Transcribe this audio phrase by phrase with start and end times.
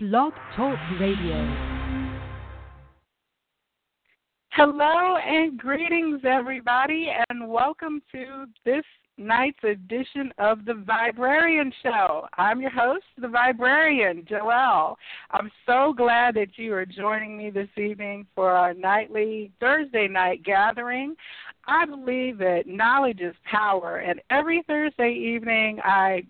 [0.00, 1.34] Blog Talk Radio.
[4.50, 8.84] Hello and greetings, everybody, and welcome to this
[9.16, 12.28] night's edition of The Viberarian Show.
[12.34, 14.94] I'm your host, The Viberarian, Joelle.
[15.32, 20.44] I'm so glad that you are joining me this evening for our nightly Thursday night
[20.44, 21.16] gathering.
[21.66, 26.22] I believe that knowledge is power, and every Thursday evening I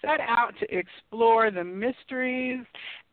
[0.00, 2.64] set out to explore the mysteries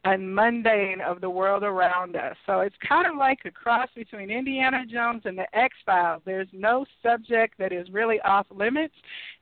[0.06, 2.36] and mundane of the world around us.
[2.46, 6.22] So it's kind of like a cross between Indiana Jones and the X Files.
[6.26, 8.96] There's no subject that is really off limits,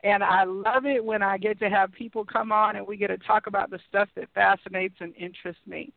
[0.03, 3.07] and I love it when I get to have people come on and we get
[3.07, 5.91] to talk about the stuff that fascinates and interests me.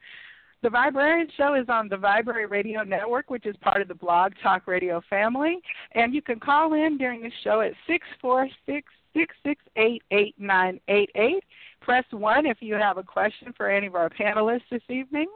[0.63, 4.33] The Viberarian Show is on the Viberary Radio Network, which is part of the Blog
[4.43, 5.59] Talk Radio family.
[5.95, 10.03] And you can call in during the show at six four six six six eight
[10.11, 11.45] eight nine eight eight.
[11.81, 15.29] Press 1 if you have a question for any of our panelists this evening.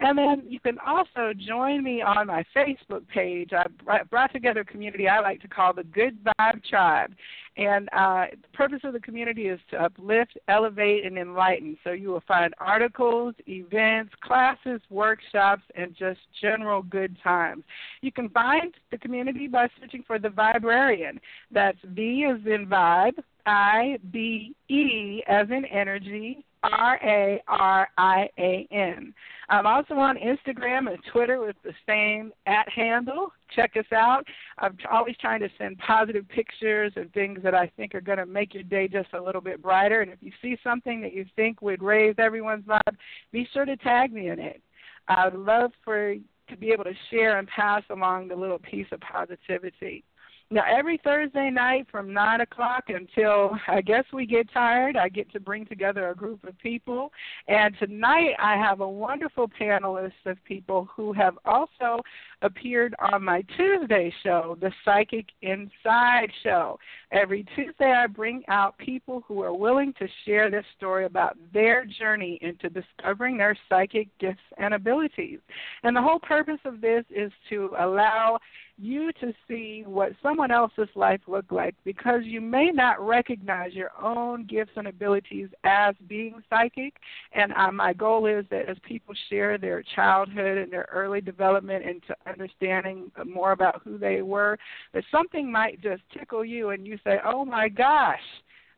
[0.00, 3.50] And then you can also join me on my Facebook page.
[3.52, 7.12] I brought together a community I like to call the Good Vibe Tribe.
[7.56, 11.76] And uh, the purpose of the community is to uplift, elevate, and enlighten.
[11.84, 17.64] So you will find articles, events, classes, workshops, and just general good times.
[18.00, 21.18] You can find the community by searching for the Viberarian.
[21.50, 28.28] That's V as in vibe, I B E as in energy, R A R I
[28.38, 29.12] A N.
[29.48, 33.32] I'm also on Instagram and Twitter with the same at handle.
[33.54, 34.24] Check us out.
[34.58, 38.26] I'm always trying to send positive pictures and things that I think are going to
[38.26, 40.00] make your day just a little bit brighter.
[40.00, 42.96] And if you see something that you think would raise everyone's vibe,
[43.32, 44.62] be sure to tag me in it.
[45.08, 46.14] I would love for
[46.48, 50.04] to be able to share and pass along the little piece of positivity.
[50.52, 55.32] Now, every Thursday night from 9 o'clock until I guess we get tired, I get
[55.32, 57.10] to bring together a group of people.
[57.48, 62.02] And tonight I have a wonderful panelist of people who have also
[62.42, 66.78] appeared on my Tuesday show, the Psychic Inside Show.
[67.12, 71.86] Every Tuesday I bring out people who are willing to share their story about their
[71.86, 75.38] journey into discovering their psychic gifts and abilities.
[75.82, 78.38] And the whole purpose of this is to allow
[78.78, 83.90] you to see what someone else's life looked like because you may not recognize your
[84.02, 86.94] own gifts and abilities as being psychic.
[87.32, 91.84] And uh, my goal is that as people share their childhood and their early development
[91.84, 94.58] into understanding more about who they were,
[94.94, 98.18] that something might just tickle you and you say, oh my gosh,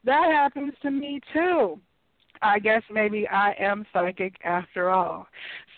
[0.05, 1.79] that happens to me too.
[2.43, 5.27] I guess maybe I am psychic after all.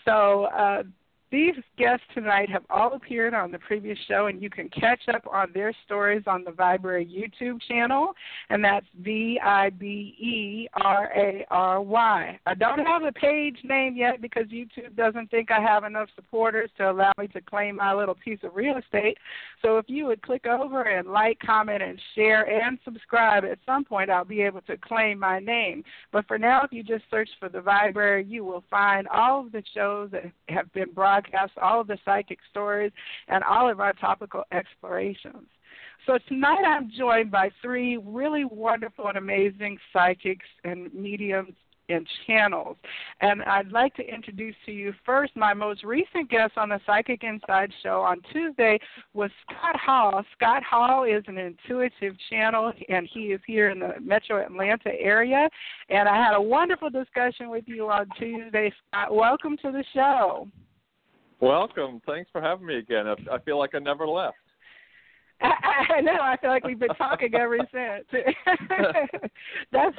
[0.05, 0.83] So uh,
[1.29, 5.27] these guests tonight have all appeared on the previous show, and you can catch up
[5.29, 8.13] on their stories on the Viberary YouTube channel,
[8.49, 12.39] and that's V I B E R A R Y.
[12.45, 16.69] I don't have a page name yet because YouTube doesn't think I have enough supporters
[16.77, 19.17] to allow me to claim my little piece of real estate.
[19.61, 23.83] So if you would click over and like, comment, and share and subscribe, at some
[23.83, 25.83] point I'll be able to claim my name.
[26.13, 29.51] But for now, if you just search for the Viberary, you will find all of
[29.51, 31.16] the shows that have been brought
[31.61, 32.91] all of the psychic stories,
[33.27, 35.47] and all of our topical explorations.
[36.05, 41.53] So tonight I'm joined by three really wonderful and amazing psychics and mediums
[41.89, 42.77] and channels.
[43.21, 47.23] And I'd like to introduce to you first my most recent guest on the Psychic
[47.23, 48.79] Inside show on Tuesday
[49.13, 50.23] was Scott Hall.
[50.35, 55.49] Scott Hall is an intuitive channel and he is here in the metro Atlanta area.
[55.89, 58.71] And I had a wonderful discussion with you on Tuesday.
[58.89, 60.47] Scott, welcome to the show.
[61.39, 62.01] Welcome.
[62.05, 63.05] Thanks for having me again.
[63.07, 64.37] I feel like I never left.
[65.41, 66.17] I, I know.
[66.19, 68.25] I feel like we've been talking ever since.
[69.71, 69.95] that's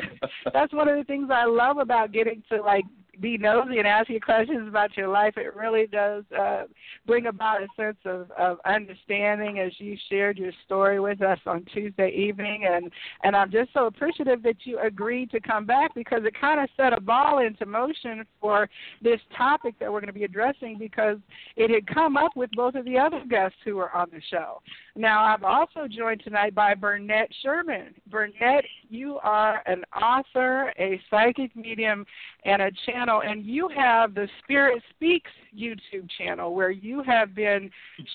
[0.53, 2.84] that's one of the things I love about getting to like
[3.21, 5.34] be nosy and ask you questions about your life.
[5.37, 6.65] It really does uh,
[7.06, 11.65] bring about a sense of, of understanding as you shared your story with us on
[11.73, 12.91] Tuesday evening, and
[13.23, 16.69] and I'm just so appreciative that you agreed to come back because it kind of
[16.77, 18.69] set a ball into motion for
[19.03, 21.19] this topic that we're going to be addressing because
[21.56, 24.61] it had come up with both of the other guests who were on the show.
[24.97, 27.94] Now I'm also joined tonight by Bernette Sherman.
[28.11, 32.05] Bernette, you are an author, a psychic medium,
[32.44, 37.70] and a channel and you have the Spirit Speaks YouTube channel where you have been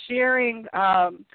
[0.08, 1.26] sharing um,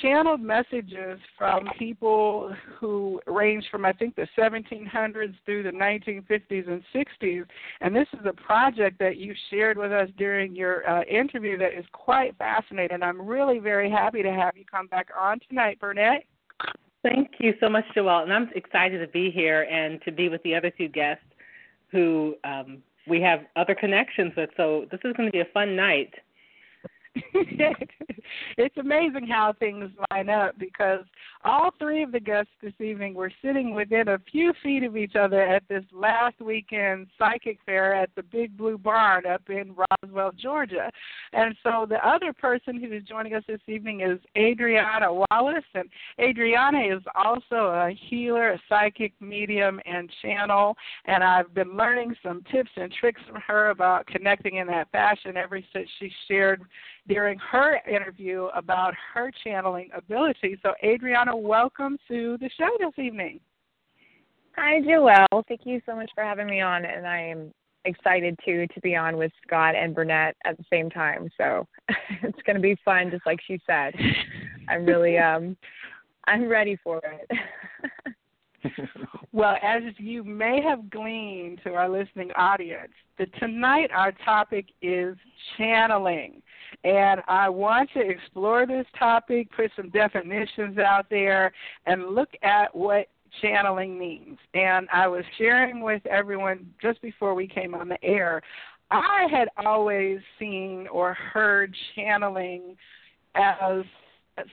[0.00, 6.82] channeled messages from people who range from I think the 1700s through the 1950s and
[6.94, 7.44] 60s.
[7.80, 11.76] And this is a project that you shared with us during your uh, interview that
[11.76, 13.02] is quite fascinating.
[13.02, 16.24] I'm really very happy to have you come back on tonight, Bernette.
[17.02, 18.24] Thank you so much, Joelle.
[18.24, 21.24] And I'm excited to be here and to be with the other two guests
[21.90, 24.50] who um, we have other connections with.
[24.56, 26.12] So this is going to be a fun night.
[28.56, 31.04] it's amazing how things line up because
[31.44, 35.14] all three of the guests this evening were sitting within a few feet of each
[35.14, 40.32] other at this last weekend psychic fair at the Big Blue Barn up in Roswell,
[40.32, 40.90] Georgia.
[41.32, 45.64] And so the other person who is joining us this evening is Adrianna Wallace.
[45.74, 45.88] And
[46.18, 50.76] Adrianna is also a healer, a psychic medium, and channel.
[51.06, 55.36] And I've been learning some tips and tricks from her about connecting in that fashion
[55.36, 56.62] ever since she shared
[57.08, 60.58] during her interview about her channeling ability.
[60.62, 63.40] So, Adrianna, welcome to the show this evening.
[64.56, 65.44] Hi, Joelle.
[65.48, 67.52] Thank you so much for having me on, and I am
[67.84, 71.30] excited too to be on with Scott and Bernette at the same time.
[71.38, 71.66] So
[72.22, 73.94] it's going to be fun, just like she said.
[74.68, 75.56] I'm really um,
[76.26, 77.30] I'm ready for it.
[79.32, 85.16] well, as you may have gleaned to our listening audience, that tonight our topic is
[85.56, 86.42] channeling.
[86.84, 91.52] And I want to explore this topic, put some definitions out there,
[91.86, 93.08] and look at what
[93.42, 94.38] channeling means.
[94.54, 98.42] And I was sharing with everyone just before we came on the air.
[98.90, 102.76] I had always seen or heard channeling
[103.34, 103.84] as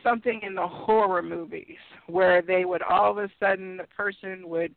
[0.03, 1.77] something in the horror movies
[2.07, 4.73] where they would all of a sudden the person would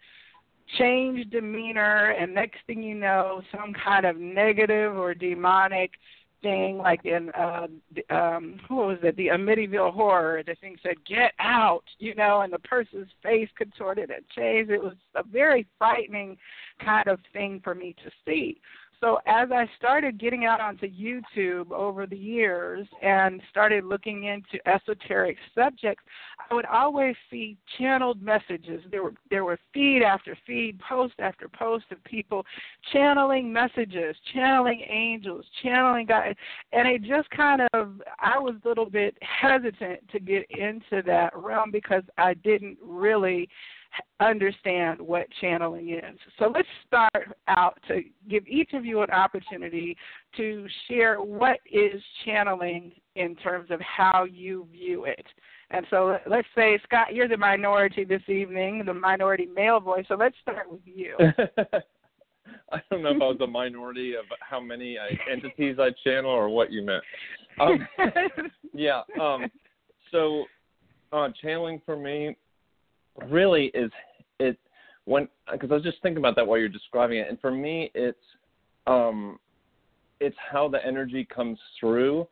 [0.78, 5.92] change demeanor and next thing you know some kind of negative or demonic
[6.42, 7.66] thing like in uh
[8.10, 9.16] um who was it?
[9.16, 14.10] The amityville horror the thing said get out you know and the person's face contorted
[14.10, 14.70] and changed.
[14.70, 16.36] It was a very frightening
[16.84, 18.60] kind of thing for me to see
[19.00, 24.58] so as I started getting out onto YouTube over the years and started looking into
[24.66, 26.02] esoteric subjects,
[26.50, 28.82] I would always see channeled messages.
[28.90, 32.44] There were there were feed after feed, post after post of people
[32.92, 36.34] channeling messages, channeling angels, channeling God,
[36.72, 41.36] and it just kind of I was a little bit hesitant to get into that
[41.36, 43.48] realm because I didn't really
[44.20, 46.18] understand what channeling is.
[46.38, 49.96] So let's start out to give each of you an opportunity
[50.36, 55.26] to share what is channeling in terms of how you view it.
[55.70, 60.04] And so let's say, Scott, you're the minority this evening, the minority male voice.
[60.08, 61.16] So let's start with you.
[62.72, 64.96] I don't know if I was a minority of how many
[65.30, 67.04] entities I channel or what you meant.
[67.60, 67.86] Um,
[68.72, 69.02] yeah.
[69.20, 69.50] Um,
[70.10, 70.44] so
[71.12, 72.36] uh, channeling for me
[73.26, 73.90] really is
[74.38, 74.58] it
[75.04, 77.90] when because I was just thinking about that while you're describing it, and for me,
[77.94, 78.18] it's
[78.86, 79.38] um,
[80.20, 82.26] it's how the energy comes through.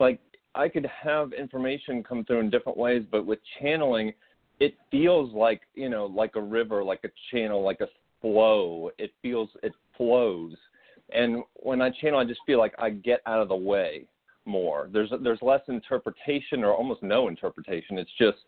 [0.00, 0.20] Like
[0.54, 4.12] I could have information come through in different ways, but with channeling,
[4.60, 7.88] it feels like you know, like a river, like a channel, like a
[8.20, 8.90] flow.
[8.98, 10.54] It feels it flows,
[11.14, 14.06] and when I channel, I just feel like I get out of the way
[14.44, 14.88] more.
[14.92, 17.98] There's there's less interpretation or almost no interpretation.
[17.98, 18.38] It's just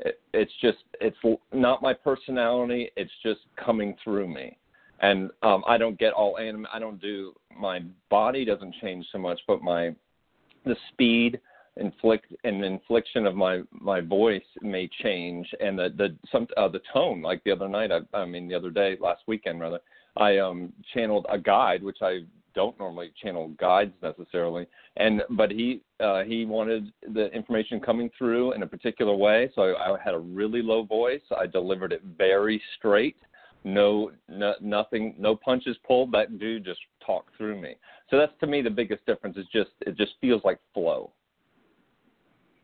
[0.00, 1.16] it, it's just it's
[1.52, 2.90] not my personality.
[2.96, 4.56] It's just coming through me,
[5.00, 6.66] and um, I don't get all anim.
[6.72, 9.94] I don't do my body doesn't change so much, but my
[10.64, 11.40] the speed
[11.76, 16.80] inflict and infliction of my my voice may change and the the some uh, the
[16.92, 19.78] tone like the other night I, I mean the other day last weekend rather
[20.16, 22.20] I um channeled a guide which I
[22.54, 24.66] don't normally channel guides necessarily.
[24.96, 29.50] And but he uh, he wanted the information coming through in a particular way.
[29.54, 31.22] So I, I had a really low voice.
[31.36, 33.16] I delivered it very straight.
[33.64, 36.12] No, no nothing no punches pulled.
[36.12, 37.74] That dude just talked through me.
[38.10, 39.36] So that's to me the biggest difference.
[39.36, 41.10] Is just it just feels like flow.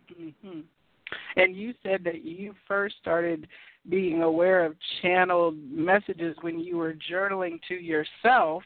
[0.09, 0.61] Hmm
[1.37, 3.47] and you said that you first started
[3.89, 8.63] being aware of channeled messages when you were journaling to yourself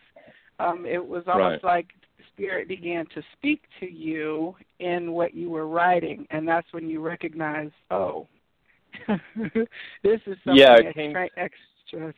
[0.60, 1.76] um, it was almost right.
[1.76, 1.88] like
[2.32, 7.00] spirit began to speak to you in what you were writing, and that's when you
[7.00, 8.26] recognized, oh,
[9.06, 11.28] this is something yeah, extra.
[11.36, 12.14] extra.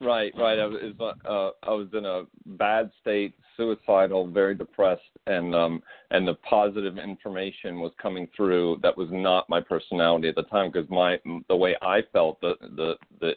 [0.00, 0.58] right, right.
[0.58, 2.24] I was uh, I was in a
[2.56, 8.96] bad state, suicidal, very depressed, and um and the positive information was coming through that
[8.96, 11.18] was not my personality at the time because my
[11.48, 13.32] the way I felt the the the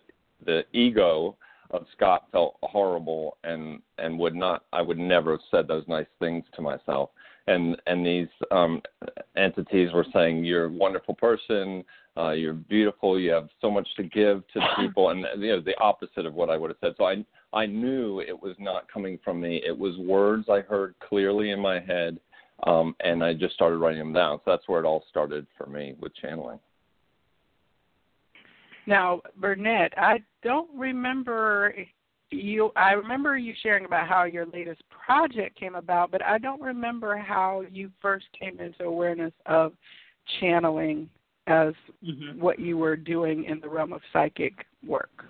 [0.45, 1.36] the ego
[1.71, 6.07] of Scott felt horrible and and would not I would never have said those nice
[6.19, 7.11] things to myself.
[7.47, 8.81] And and these um,
[9.35, 11.83] entities were saying you're a wonderful person,
[12.17, 15.77] uh, you're beautiful, you have so much to give to people, and you know the
[15.79, 16.93] opposite of what I would have said.
[16.97, 19.61] So I I knew it was not coming from me.
[19.65, 22.19] It was words I heard clearly in my head,
[22.67, 24.38] um, and I just started writing them down.
[24.39, 26.59] So that's where it all started for me with channeling.
[28.89, 31.75] Now, Bernette, I don't remember
[32.31, 36.60] you I remember you sharing about how your latest project came about, but I don't
[36.60, 39.74] remember how you first came into awareness of
[40.39, 41.08] channeling
[41.46, 42.39] as mm-hmm.
[42.39, 44.53] what you were doing in the realm of psychic
[44.86, 45.24] work.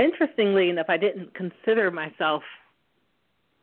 [0.00, 2.42] Interestingly enough, I didn't consider myself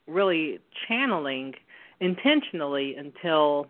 [0.07, 1.53] really channeling
[1.99, 3.67] intentionally until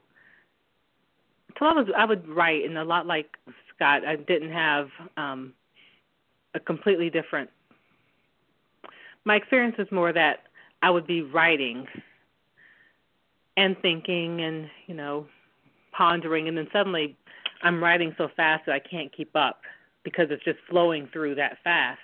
[1.49, 3.37] until I was I would write and a lot like
[3.77, 5.53] Scott, I didn't have um
[6.53, 7.49] a completely different
[9.27, 10.43] my experience is more that
[10.81, 11.85] I would be writing
[13.57, 15.27] and thinking and, you know,
[15.91, 17.17] pondering and then suddenly
[17.61, 19.61] I'm writing so fast that I can't keep up
[20.03, 21.99] because it's just flowing through that fast.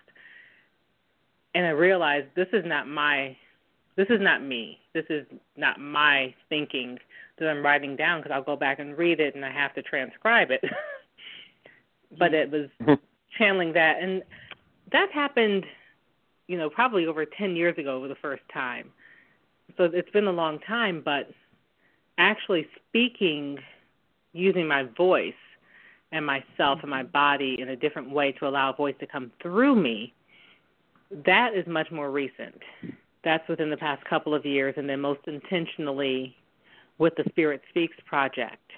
[1.55, 3.37] And I realized this is not my
[3.95, 4.79] this is not me.
[4.93, 5.25] This is
[5.55, 6.97] not my thinking
[7.37, 9.81] that I'm writing down because I'll go back and read it and I have to
[9.81, 10.61] transcribe it.
[12.17, 12.93] but it was mm-hmm.
[13.37, 14.23] channeling that and
[14.91, 15.65] that happened,
[16.47, 18.91] you know, probably over 10 years ago for the first time.
[19.77, 21.31] So it's been a long time, but
[22.17, 23.57] actually speaking
[24.33, 25.33] using my voice
[26.11, 27.11] and myself and my mm-hmm.
[27.11, 30.13] body in a different way to allow a voice to come through me,
[31.25, 32.61] that is much more recent.
[33.23, 36.35] That's within the past couple of years, and then most intentionally
[36.97, 38.71] with the Spirit Speaks project,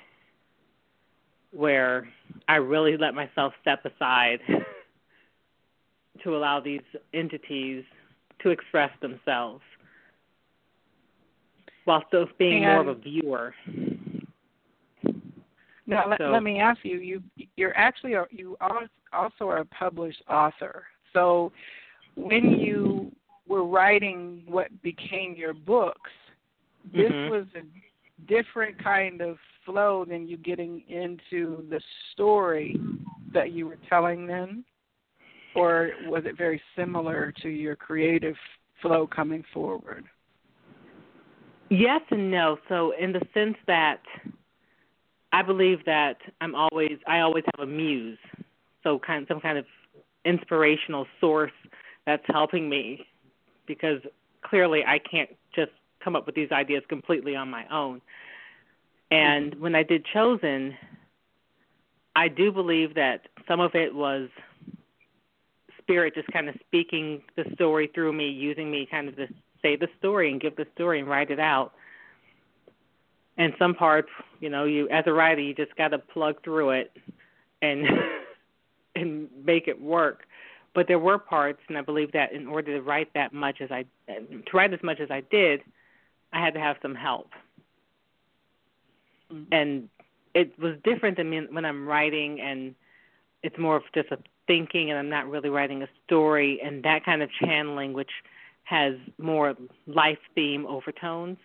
[1.56, 2.08] where
[2.48, 4.40] I really let myself step aside
[6.24, 6.82] to allow these
[7.14, 7.84] entities
[8.44, 9.62] to express themselves
[11.86, 13.54] while still being and, more of a viewer.
[15.88, 17.24] Now, let, so, let me ask you: you
[17.56, 18.58] you're actually a, you
[19.14, 20.84] also are a published author.
[21.14, 21.52] So,
[22.16, 23.12] when you
[23.48, 26.12] were writing what became your books,
[26.92, 27.32] this mm-hmm.
[27.32, 27.62] was a
[28.28, 31.82] different kind of flow than you getting into the
[32.12, 32.80] story
[33.34, 34.64] that you were telling then
[35.56, 38.36] or was it very similar to your creative
[38.82, 40.06] flow coming forward?
[41.70, 42.58] Yes and no.
[42.70, 44.02] So in the sense that
[45.32, 48.20] I believe that I'm always I always have a muse.
[48.84, 49.66] So kind of some kind of
[50.26, 51.52] inspirational source
[52.06, 53.06] that's helping me
[53.66, 54.00] because
[54.44, 55.72] clearly I can't just
[56.06, 57.98] come up with these ideas completely on my own.
[59.12, 59.16] Mm-hmm.
[59.16, 60.78] And when I did Chosen,
[62.16, 64.30] I do believe that some of it was
[65.82, 69.28] spirit just kind of speaking the story through me, using me kind of to
[69.62, 71.74] say the story and give the story and write it out.
[73.38, 74.10] And some parts,
[74.40, 76.92] you know, you as a writer, you just got to plug through it
[77.62, 77.86] and
[78.96, 80.24] and make it work.
[80.74, 83.72] But there were parts, and I believe that in order to write that much as
[83.72, 85.62] I to write as much as I did,
[86.36, 87.30] I had to have some help.
[89.32, 89.54] Mm-hmm.
[89.54, 89.90] And
[90.36, 92.76] it was different than when I'm writing, and
[93.42, 97.04] it's more of just a thinking and I'm not really writing a story and that
[97.04, 98.12] kind of channeling which
[98.64, 99.56] has more
[99.88, 101.38] life theme overtones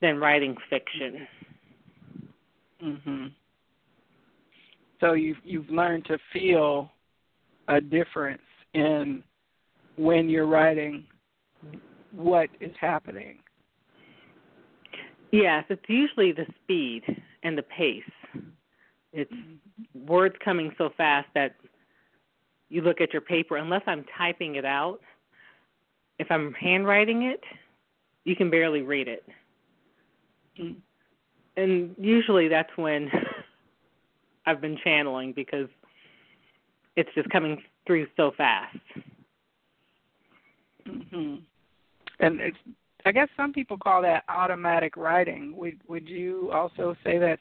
[0.00, 1.26] than writing fiction.
[2.82, 3.32] Mhm.
[5.00, 6.90] So you've you've learned to feel
[7.68, 8.42] a difference
[8.74, 9.22] in
[9.96, 11.06] when you're writing
[12.12, 13.38] what is happening.
[15.32, 17.02] Yes, it's usually the speed
[17.42, 18.02] and the pace.
[19.12, 20.06] It's mm-hmm.
[20.06, 21.54] words coming so fast that
[22.68, 25.00] you look at your paper, unless I'm typing it out,
[26.18, 27.40] if I'm handwriting it,
[28.24, 29.24] you can barely read it.
[30.60, 30.76] Mm.
[31.56, 33.10] And usually that's when
[34.46, 35.68] I've been channeling because
[36.96, 38.76] it's just coming through so fast.
[40.86, 41.36] Mm-hmm.
[42.20, 42.58] And it's
[43.04, 45.54] I guess some people call that automatic writing.
[45.56, 47.40] Would would you also say that's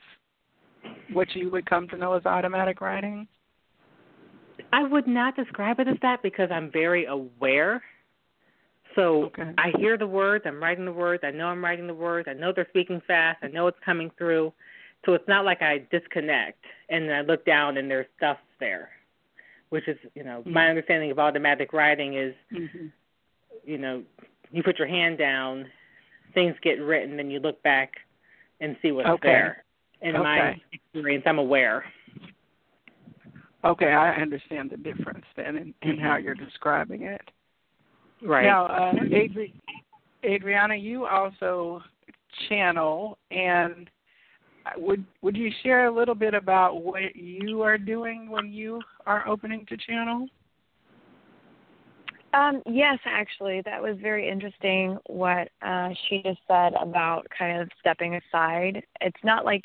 [1.13, 3.27] what you would come to know as automatic writing?
[4.71, 7.81] I would not describe it as that because I'm very aware.
[8.95, 9.53] So okay.
[9.57, 12.33] I hear the words, I'm writing the words, I know I'm writing the words, I
[12.33, 14.51] know they're speaking fast, I know it's coming through.
[15.05, 18.89] So it's not like I disconnect and I look down and there's stuff there.
[19.69, 20.53] Which is, you know, mm-hmm.
[20.53, 22.87] my understanding of automatic writing is mm-hmm.
[23.63, 24.03] you know,
[24.51, 25.65] you put your hand down,
[26.33, 27.93] things get written, then you look back
[28.61, 29.27] and see what's okay.
[29.27, 29.65] there.
[30.01, 30.23] In okay.
[30.23, 31.83] my experience, I'm aware.
[33.65, 37.21] Okay, I understand the difference then in, in how you're describing it.
[38.21, 38.45] Right.
[38.45, 39.53] Now, uh, Adri-
[40.23, 41.81] Adrianna, you also
[42.47, 43.89] channel, and
[44.77, 49.27] would would you share a little bit about what you are doing when you are
[49.27, 50.27] opening to channel?
[52.33, 57.69] Um, yes, actually, that was very interesting what uh, she just said about kind of
[57.79, 58.83] stepping aside.
[59.01, 59.63] It's not like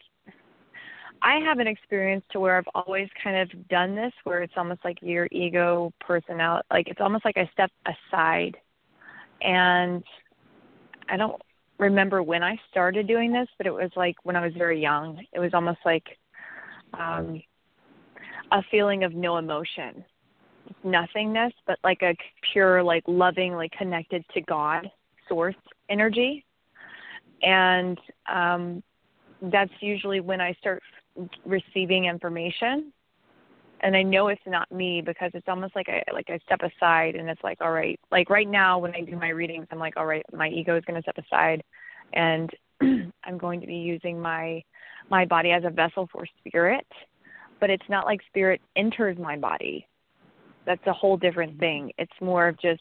[1.20, 4.80] I have an experience to where I've always kind of done this, where it's almost
[4.84, 8.56] like your ego personality, like it's almost like I step aside,
[9.42, 10.02] and
[11.08, 11.40] I don't
[11.78, 15.22] remember when I started doing this, but it was like when I was very young.
[15.32, 16.04] It was almost like
[16.98, 17.42] um,
[18.52, 20.04] a feeling of no emotion,
[20.82, 22.14] nothingness, but like a
[22.52, 24.88] pure, like loving, like connected to God
[25.28, 25.56] source
[25.88, 26.44] energy.
[27.42, 27.98] And
[28.32, 28.82] um,
[29.42, 30.82] that's usually when I start
[31.44, 32.92] receiving information.
[33.80, 37.16] And I know it's not me because it's almost like I like I step aside
[37.16, 39.98] and it's like all right like right now when I do my readings I'm like
[39.98, 41.62] all right my ego is going to step aside
[42.14, 42.48] and
[43.24, 44.62] I'm going to be using my
[45.10, 46.86] my body as a vessel for spirit
[47.60, 49.86] but it's not like spirit enters my body
[50.66, 52.80] that's a whole different thing it's more of just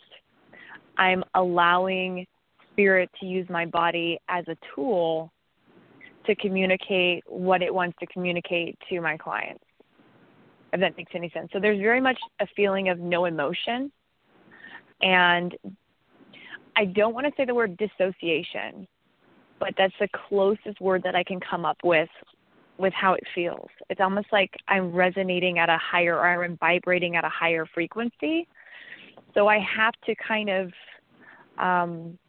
[0.98, 2.26] I'm allowing
[2.72, 5.32] spirit to use my body as a tool
[6.26, 9.64] to communicate what it wants to communicate to my clients,
[10.72, 11.50] if that makes any sense.
[11.52, 13.92] So there's very much a feeling of no emotion.
[15.02, 15.54] And
[16.78, 18.88] I don't want to say the word dissociation,
[19.60, 22.10] but that's the closest word that I can come up with
[22.84, 23.70] with how it feels.
[23.90, 28.46] It's almost like I'm resonating at a higher or I'm vibrating at a higher frequency.
[29.34, 30.72] So I have to kind of
[31.58, 32.20] um,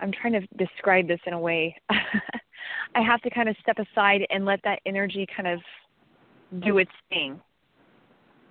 [0.00, 1.76] I'm trying to describe this in a way.
[1.90, 5.60] I have to kind of step aside and let that energy kind of
[6.62, 7.38] do its thing.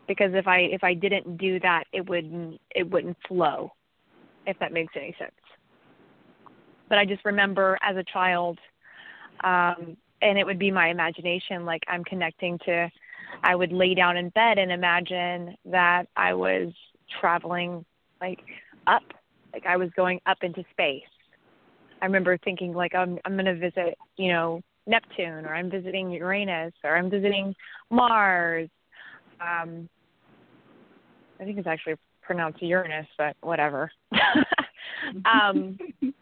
[0.07, 3.71] Because if I if I didn't do that, it wouldn't it wouldn't flow.
[4.45, 5.31] If that makes any sense.
[6.89, 8.59] But I just remember as a child,
[9.44, 12.89] um, and it would be my imagination, like I'm connecting to.
[13.44, 16.72] I would lay down in bed and imagine that I was
[17.20, 17.86] traveling
[18.22, 18.39] like
[18.88, 19.04] up,
[19.54, 21.04] like I was going up into space
[22.01, 26.12] I remember thinking like I'm I'm going to visit, you know, Neptune or I'm visiting
[26.12, 27.56] Uranus or I'm visiting
[27.89, 28.70] Mars.
[29.42, 29.89] Um
[31.39, 33.92] I think it's actually pronounced Uranus, but whatever.
[35.25, 35.77] um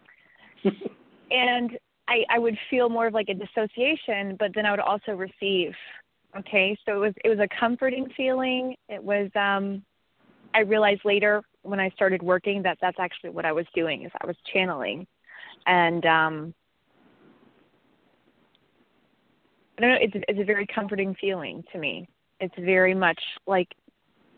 [1.32, 1.72] and
[2.08, 5.74] I I would feel more of like a dissociation, but then I would also receive.
[6.38, 8.76] Okay, so it was it was a comforting feeling.
[8.90, 9.84] It was um
[10.54, 14.12] I realized later when I started working that that's actually what I was doing is
[14.22, 15.08] I was channeling
[15.66, 16.54] and um
[19.78, 22.08] I don't know, it's it's a very comforting feeling to me.
[22.40, 23.70] It's very much like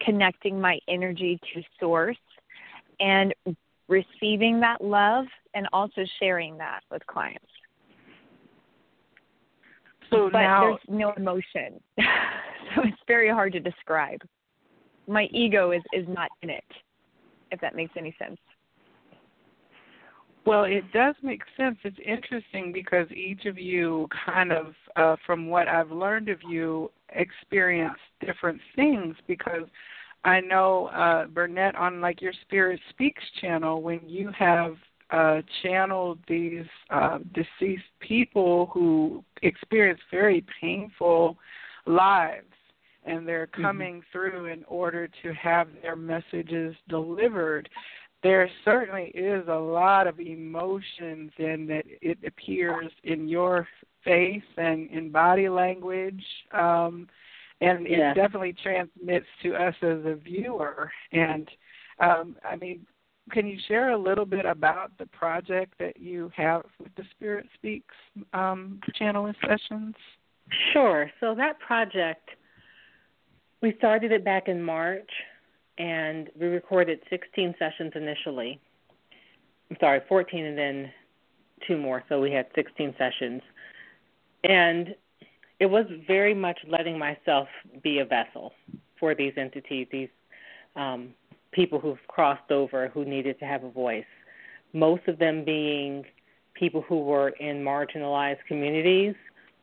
[0.02, 2.18] connecting my energy to source
[3.00, 3.34] and
[3.88, 7.46] receiving that love and also sharing that with clients.
[10.10, 11.80] So but now there's no emotion.
[11.98, 14.22] so it's very hard to describe.
[15.08, 16.64] My ego is is not in it,
[17.52, 18.38] if that makes any sense.
[20.46, 21.78] Well, it does make sense.
[21.84, 26.92] It's interesting because each of you kind of, uh, from what I've learned of you,
[27.10, 29.64] experience different things because
[30.24, 34.76] I know, uh, Bernette, on like your Spirit Speaks channel, when you have
[35.12, 41.38] uh, channeled these uh, deceased people who experience very painful
[41.86, 42.46] lives
[43.06, 43.62] and they're mm-hmm.
[43.62, 44.12] coming mm-hmm.
[44.12, 47.70] through in order to have their messages delivered
[48.24, 53.68] there certainly is a lot of emotions and that it appears in your
[54.04, 57.08] face and in body language um
[57.62, 58.12] and yeah.
[58.12, 61.48] it definitely transmits to us as a viewer and
[62.00, 62.86] um i mean
[63.32, 67.46] can you share a little bit about the project that you have with the spirit
[67.56, 67.96] speaks
[68.34, 69.96] um channeling sessions
[70.74, 72.30] sure so that project
[73.62, 75.10] we started it back in march
[75.78, 78.60] and we recorded 16 sessions initially.
[79.70, 80.92] I'm sorry, 14 and then
[81.68, 83.42] two more, so we had 16 sessions.
[84.44, 84.96] And
[85.60, 87.48] it was very much letting myself
[87.84, 88.54] be a vessel
[89.00, 90.10] for these entities, these
[90.76, 91.14] um,
[91.56, 94.06] people who've crossed over who needed to have a voice.
[94.74, 96.04] Most of them being
[96.54, 99.16] people who were in marginalized communities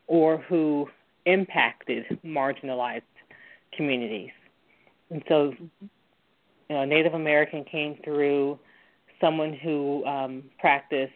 [0.07, 0.89] or who
[1.27, 3.03] impacted marginalized
[3.77, 4.31] communities.
[5.11, 5.89] And so you
[6.71, 8.59] know, a Native American came through,
[9.21, 11.13] someone who um, practiced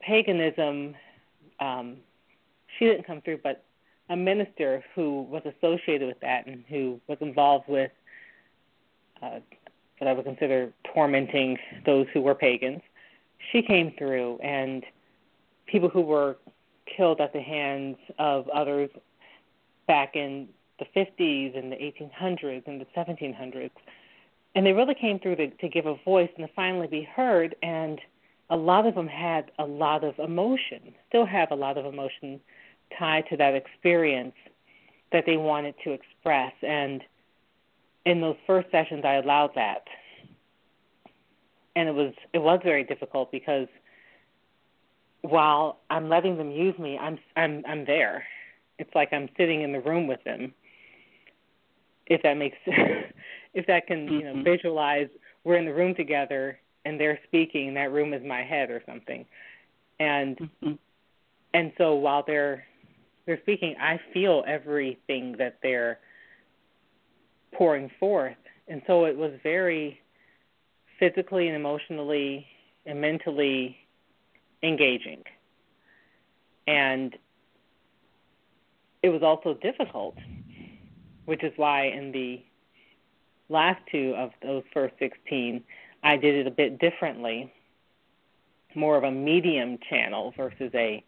[0.00, 0.94] paganism.
[1.58, 1.96] Um,
[2.78, 3.64] she didn't come through, but
[4.08, 7.90] a minister who was associated with that and who was involved with
[9.22, 9.40] uh,
[9.98, 12.80] what I would consider tormenting those who were pagans.
[13.52, 14.84] She came through, and
[15.66, 16.36] people who were
[16.96, 18.90] killed at the hands of others
[19.86, 23.70] back in the 50s and the 1800s and the 1700s
[24.54, 27.54] and they really came through to, to give a voice and to finally be heard.
[27.62, 28.00] And
[28.50, 32.40] a lot of them had a lot of emotion, still have a lot of emotion
[32.98, 34.34] tied to that experience
[35.12, 36.52] that they wanted to express.
[36.62, 37.02] And
[38.04, 39.84] in those first sessions, I allowed that,
[41.76, 43.68] and it was it was very difficult because
[45.22, 48.24] while I'm letting them use me, I'm I'm I'm there.
[48.78, 50.54] It's like I'm sitting in the room with them.
[52.06, 52.56] If that makes
[53.54, 54.44] if that can, you know, mm-hmm.
[54.44, 55.08] visualize
[55.44, 59.24] we're in the room together and they're speaking, that room is my head or something.
[59.98, 60.72] And mm-hmm.
[61.54, 62.64] and so while they're
[63.26, 65.98] they're speaking, I feel everything that they're
[67.52, 68.36] pouring forth.
[68.68, 70.00] And so it was very
[70.98, 72.46] physically and emotionally
[72.86, 73.76] and mentally
[74.62, 75.22] engaging.
[76.66, 77.16] And
[79.02, 80.16] it was also difficult,
[81.24, 82.42] which is why in the
[83.48, 85.64] last two of those first 16,
[86.02, 87.52] I did it a bit differently,
[88.74, 91.02] more of a medium channel versus a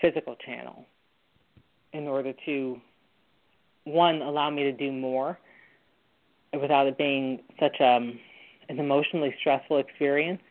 [0.00, 0.86] physical channel,
[1.92, 2.80] in order to,
[3.84, 5.38] one, allow me to do more
[6.60, 8.18] without it being such um,
[8.68, 10.42] an emotionally stressful experience,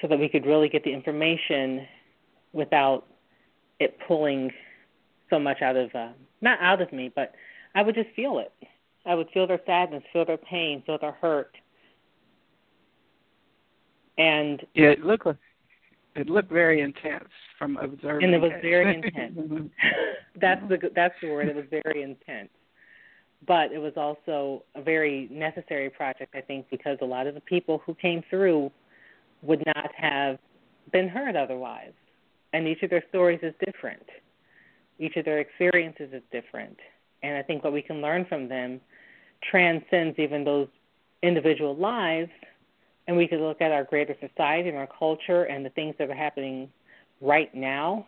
[0.00, 1.86] so that we could really get the information
[2.52, 3.06] without
[3.80, 4.50] it pulling
[5.30, 6.08] so much out of uh,
[6.40, 7.34] not out of me, but
[7.74, 8.52] I would just feel it.
[9.06, 11.56] I would feel their sadness, feel their pain, feel their hurt.
[14.18, 15.26] And yeah, it looked
[16.16, 18.24] it looked very intense from observing.
[18.24, 19.70] And it was very intense.
[20.40, 21.48] that's the that's the word.
[21.48, 22.50] It was very intense.
[23.46, 27.40] But it was also a very necessary project, I think, because a lot of the
[27.40, 28.70] people who came through
[29.42, 30.38] would not have
[30.92, 31.92] been heard otherwise.
[32.52, 34.04] And each of their stories is different.
[34.98, 36.76] Each of their experiences is different.
[37.22, 38.80] And I think what we can learn from them
[39.48, 40.68] transcends even those
[41.22, 42.30] individual lives.
[43.06, 46.10] And we could look at our greater society and our culture and the things that
[46.10, 46.68] are happening
[47.20, 48.06] right now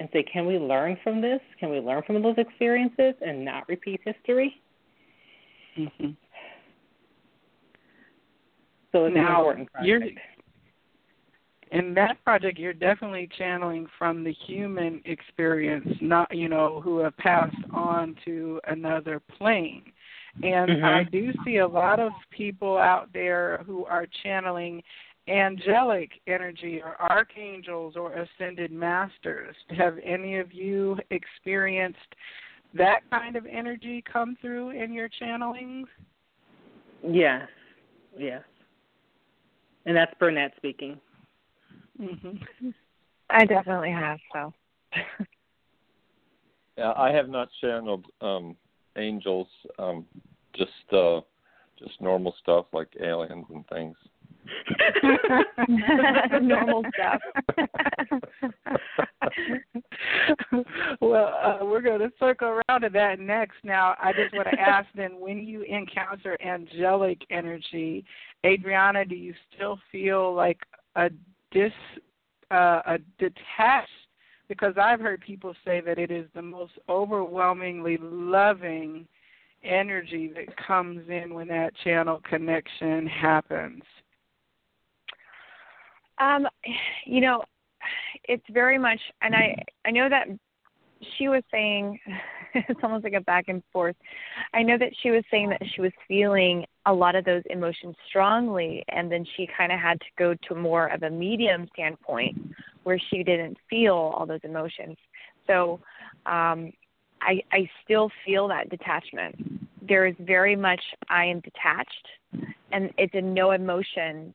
[0.00, 1.40] and say, can we learn from this?
[1.58, 4.60] Can we learn from those experiences and not repeat history?
[5.78, 6.10] Mm-hmm.
[8.92, 10.18] So it's now, an important project
[11.72, 17.16] in that project you're definitely channeling from the human experience not you know who have
[17.18, 19.82] passed on to another plane
[20.42, 20.84] and mm-hmm.
[20.84, 24.82] i do see a lot of people out there who are channeling
[25.28, 31.98] angelic energy or archangels or ascended masters have any of you experienced
[32.74, 35.86] that kind of energy come through in your channelings
[37.06, 37.48] yes
[38.16, 38.42] yes
[39.86, 41.00] and that's Bernette speaking
[42.00, 42.70] Mm-hmm.
[43.30, 44.18] I definitely have.
[44.32, 44.52] So.
[46.78, 48.56] yeah, I have not channeled um,
[48.96, 49.48] angels.
[49.78, 50.06] Um,
[50.56, 51.20] just uh,
[51.78, 53.96] just normal stuff like aliens and things.
[56.40, 57.20] normal stuff.
[61.00, 63.56] well, uh, we're going to circle around to that next.
[63.64, 68.04] Now, I just want to ask then when you encounter angelic energy,
[68.44, 70.58] Adrianna, do you still feel like
[70.96, 71.10] a
[71.50, 71.72] dis
[72.50, 73.90] uh, a detached
[74.48, 79.06] because I've heard people say that it is the most overwhelmingly loving
[79.62, 83.82] energy that comes in when that channel connection happens.
[86.20, 86.46] Um,
[87.06, 87.42] you know,
[88.24, 89.54] it's very much, and I
[89.86, 90.28] I know that
[91.16, 91.98] she was saying
[92.54, 93.96] it's almost like a back and forth.
[94.54, 97.94] I know that she was saying that she was feeling a lot of those emotions
[98.08, 102.36] strongly, and then she kind of had to go to more of a medium standpoint
[102.84, 104.96] where she didn't feel all those emotions.
[105.46, 105.80] So
[106.26, 106.72] um,
[107.20, 109.36] I, I still feel that detachment.
[109.86, 112.08] There is very much I am detached,
[112.72, 114.34] and it's a no emotion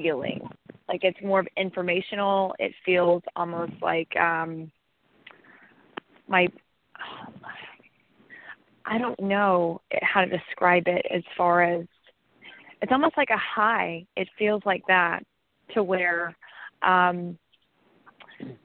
[0.00, 0.48] feeling.
[0.88, 2.54] Like it's more of informational.
[2.58, 4.70] It feels almost like um,
[6.28, 6.48] my
[8.86, 11.86] I don't know how to describe it as far as
[12.82, 14.04] it's almost like a high.
[14.16, 15.22] It feels like that
[15.74, 16.34] to where
[16.82, 17.38] um,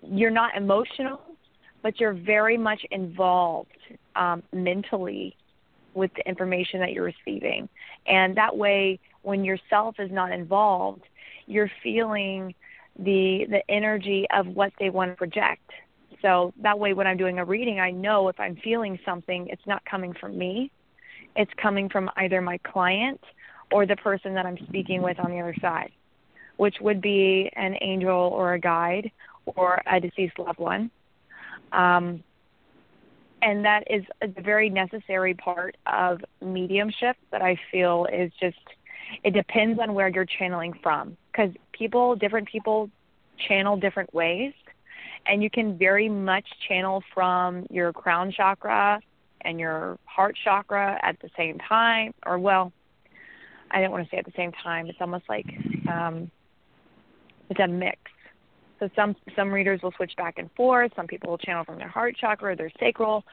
[0.02, 1.22] you're not emotional,
[1.84, 3.70] but you're very much involved
[4.16, 5.36] um, mentally
[5.94, 7.70] with the information that you're receiving.
[8.08, 11.04] And that way, when yourself is not involved,
[11.48, 12.54] you're feeling
[12.98, 15.72] the the energy of what they want to project.
[16.22, 19.66] So that way, when I'm doing a reading, I know if I'm feeling something, it's
[19.68, 20.72] not coming from me.
[21.36, 23.22] It's coming from either my client
[23.72, 25.92] or the person that I'm speaking with on the other side,
[26.58, 29.12] which would be an angel or a guide
[29.46, 30.90] or a deceased loved one.
[31.72, 32.24] Um,
[33.42, 38.58] and that is a very necessary part of mediumship that I feel is just,
[39.24, 41.18] it depends on where you're channeling from.
[41.36, 42.90] Because people, different people
[43.48, 44.54] channel different ways
[45.28, 49.02] and you can very much channel from your crown chakra
[49.42, 52.72] and your heart chakra at the same time or well
[53.72, 55.46] i don't want to say at the same time it's almost like
[55.92, 56.32] um
[57.50, 57.98] it's a mix.
[58.80, 61.88] So some some readers will switch back and forth some people will channel from their
[61.88, 63.24] heart chakra or their sacral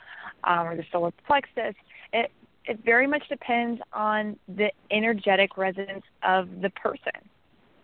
[0.45, 1.75] um, or their solar plexus.
[2.13, 2.31] It
[2.65, 7.29] it very much depends on the energetic resonance of the person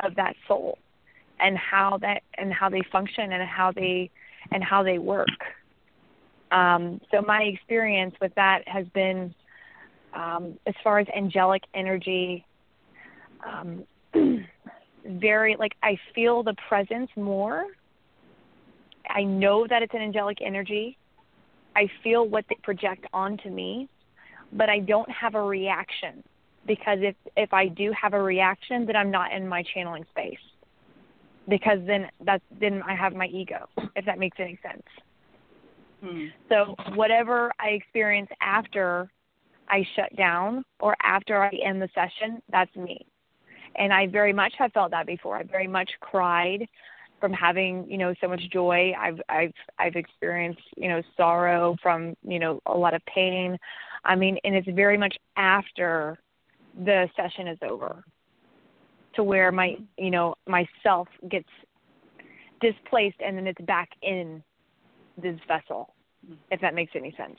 [0.04, 0.78] of that soul
[1.40, 4.10] and how that and how they function and how they
[4.50, 5.28] and how they work.
[6.50, 9.34] Um, so my experience with that has been
[10.14, 12.44] um, as far as angelic energy,
[13.46, 13.84] um,
[15.06, 17.64] very like I feel the presence more.
[19.08, 20.98] I know that it's an angelic energy.
[21.76, 23.88] I feel what they project onto me,
[24.52, 26.22] but I don't have a reaction
[26.68, 30.38] because if if I do have a reaction, then I'm not in my channeling space
[31.48, 34.82] because then that's then I have my ego, if that makes any sense.
[36.00, 36.26] Hmm.
[36.48, 39.10] So whatever I experience after
[39.68, 43.04] I shut down or after I end the session, that's me.
[43.74, 45.36] And I very much have felt that before.
[45.36, 46.66] I very much cried
[47.20, 48.92] from having, you know, so much joy.
[48.98, 53.58] I've I've I've experienced, you know, sorrow from, you know, a lot of pain.
[54.04, 56.18] I mean, and it's very much after
[56.84, 58.04] the session is over
[59.14, 61.48] to where my you know myself gets
[62.60, 64.42] displaced and then it's back in
[65.20, 65.94] this vessel
[66.50, 67.38] if that makes any sense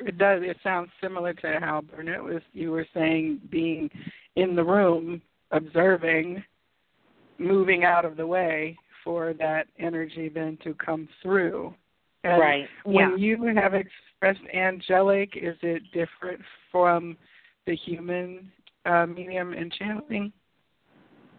[0.00, 0.42] It does.
[0.42, 2.42] It sounds similar to how Bernette was.
[2.52, 3.90] You were saying being
[4.36, 6.42] in the room, observing,
[7.38, 11.74] moving out of the way for that energy then to come through.
[12.24, 12.68] And right.
[12.84, 13.16] When Yeah.
[13.16, 17.16] you have expressed angelic, is it different from
[17.66, 18.50] the human
[18.86, 20.32] uh, medium and channeling?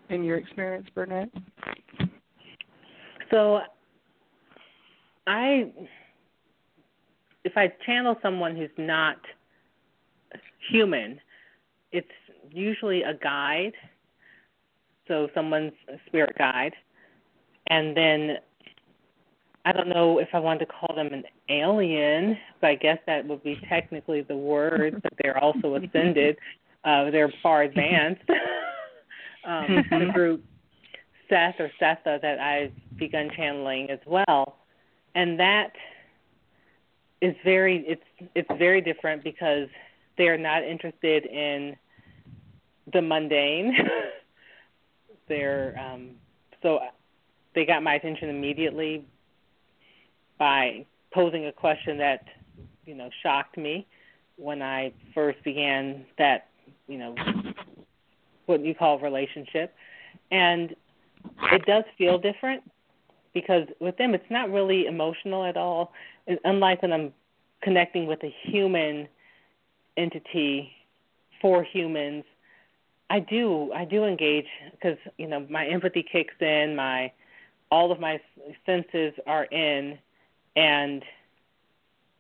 [0.10, 1.30] In your experience, Bernette?
[3.32, 3.62] So
[5.26, 5.72] I
[7.44, 9.18] if I channel someone who's not
[10.72, 11.20] human,
[11.92, 12.08] it's
[12.50, 13.74] usually a guide.
[15.08, 16.74] So someone's a spirit guide.
[17.68, 18.38] And then
[19.66, 23.26] I don't know if I want to call them an alien, but I guess that
[23.26, 26.38] would be technically the word, but they're also ascended.
[26.84, 28.24] Uh, they're far advanced.
[29.46, 30.44] um, the group
[31.30, 34.58] Seth or Setha that I've begun channeling as well,
[35.16, 35.72] and that
[37.22, 39.70] is very it's it's very different because
[40.18, 41.76] they're not interested in
[42.92, 43.74] the mundane.
[45.30, 46.12] they're um,
[46.62, 46.80] so
[47.56, 49.06] they got my attention immediately
[50.38, 52.26] by posing a question that
[52.86, 53.88] you know shocked me
[54.38, 56.48] when I first began that
[56.88, 57.16] you know
[58.46, 59.74] what you call relationship.
[60.32, 60.76] And
[61.52, 62.64] it does feel different
[63.34, 65.94] because with them it's not really emotional at all
[66.44, 67.14] unlike when i'm
[67.62, 69.08] connecting with a human
[69.96, 70.70] entity
[71.42, 72.24] for humans.
[73.10, 77.12] I do i do engage because you know my empathy kicks in my
[77.72, 78.20] all of my
[78.66, 79.98] senses are in
[80.56, 81.04] and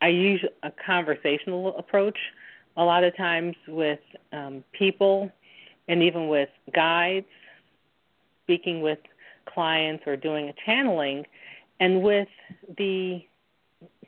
[0.01, 2.17] i use a conversational approach
[2.77, 3.99] a lot of times with
[4.31, 5.31] um, people
[5.87, 7.27] and even with guides
[8.43, 8.99] speaking with
[9.45, 11.25] clients or doing a channeling,
[11.79, 12.27] and with
[12.77, 13.25] the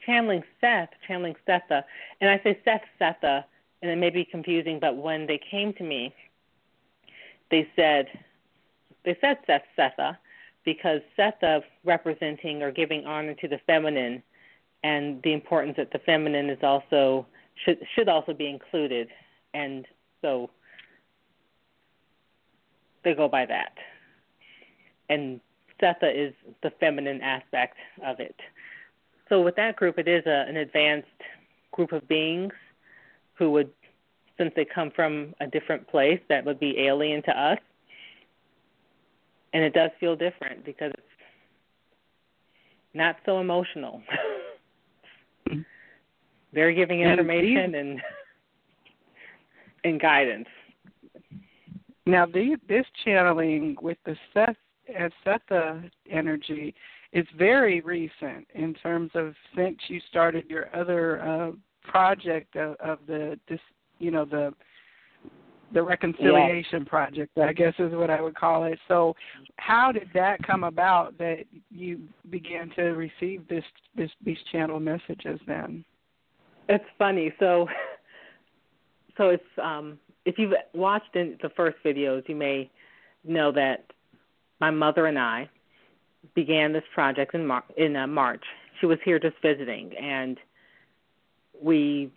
[0.06, 1.84] channeling Seth, channeling Setha,
[2.22, 3.44] and I say Seth Setha,
[3.82, 6.14] and it may be confusing, but when they came to me,
[7.52, 8.08] they said
[9.04, 10.18] they said Seth Setha
[10.66, 14.22] because Setha representing or giving honor to the feminine,
[14.84, 17.26] and the importance that the feminine is also
[17.64, 19.08] should should also be included,
[19.54, 19.86] and
[20.22, 20.50] so
[23.04, 23.78] they go by that
[25.10, 25.40] and
[25.82, 28.36] Setha is the feminine aspect of it.
[29.30, 31.08] So with that group, it is a, an advanced
[31.72, 32.54] group of beings
[33.34, 33.70] who would,
[34.38, 37.60] since they come from a different place, that would be alien to us.
[39.56, 41.08] And it does feel different because it's
[42.94, 44.02] not so emotional.
[46.54, 48.02] They're giving information and
[49.86, 50.50] and guidance.
[52.06, 54.58] Now, the, this channeling with the Seth
[54.94, 56.76] and Setha energy
[57.14, 61.52] is very recent in terms of since you started your other uh,
[61.90, 63.62] project of, of the this
[64.00, 64.54] you know the
[65.74, 69.16] the reconciliation project i guess is what i would call it so
[69.58, 72.00] how did that come about that you
[72.30, 73.64] began to receive this
[73.96, 75.84] this these channel messages then
[76.68, 77.34] It's funny.
[77.40, 77.68] So,
[79.18, 82.70] so if um, if you've watched in the first videos, you may
[83.24, 83.86] know that
[84.60, 85.50] my mother and I
[86.34, 88.44] began this project in Mar- in uh, March.
[88.80, 90.38] She was here just visiting, and
[91.62, 92.12] we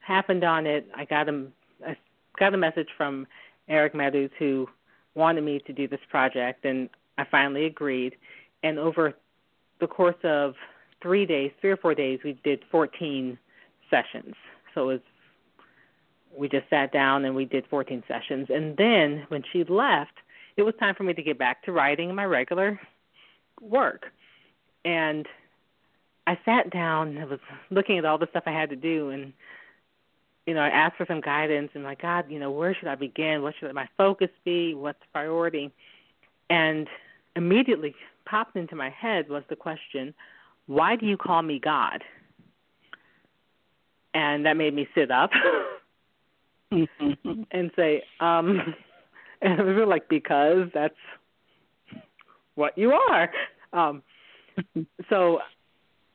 [0.00, 0.88] happened on it.
[0.96, 1.46] I got a
[1.86, 1.96] I
[2.38, 3.26] got a message from
[3.68, 4.68] Eric Meadows who
[5.14, 8.16] wanted me to do this project, and I finally agreed.
[8.62, 9.14] And over
[9.80, 10.54] the course of
[11.02, 13.38] three days, three or four days, we did 14
[13.90, 14.34] sessions.
[14.74, 15.00] So it was
[16.36, 18.46] we just sat down and we did 14 sessions.
[18.48, 20.12] And then when she left,
[20.56, 22.80] it was time for me to get back to writing my regular
[23.60, 24.06] work.
[24.84, 25.26] And
[26.26, 27.40] I sat down and I was
[27.70, 29.32] looking at all the stuff I had to do and
[30.46, 32.94] you know, I asked for some guidance and like, God, you know, where should I
[32.96, 33.42] begin?
[33.42, 34.74] What should my focus be?
[34.74, 35.70] What's the priority?
[36.50, 36.88] And
[37.36, 40.12] immediately popped into my head was the question,
[40.66, 42.02] why do you call me God?
[44.14, 45.30] And that made me sit up
[46.70, 48.74] and say, um
[49.42, 50.94] and it was really like because that's
[52.54, 53.30] what you are.
[53.72, 54.02] Um
[55.08, 55.38] so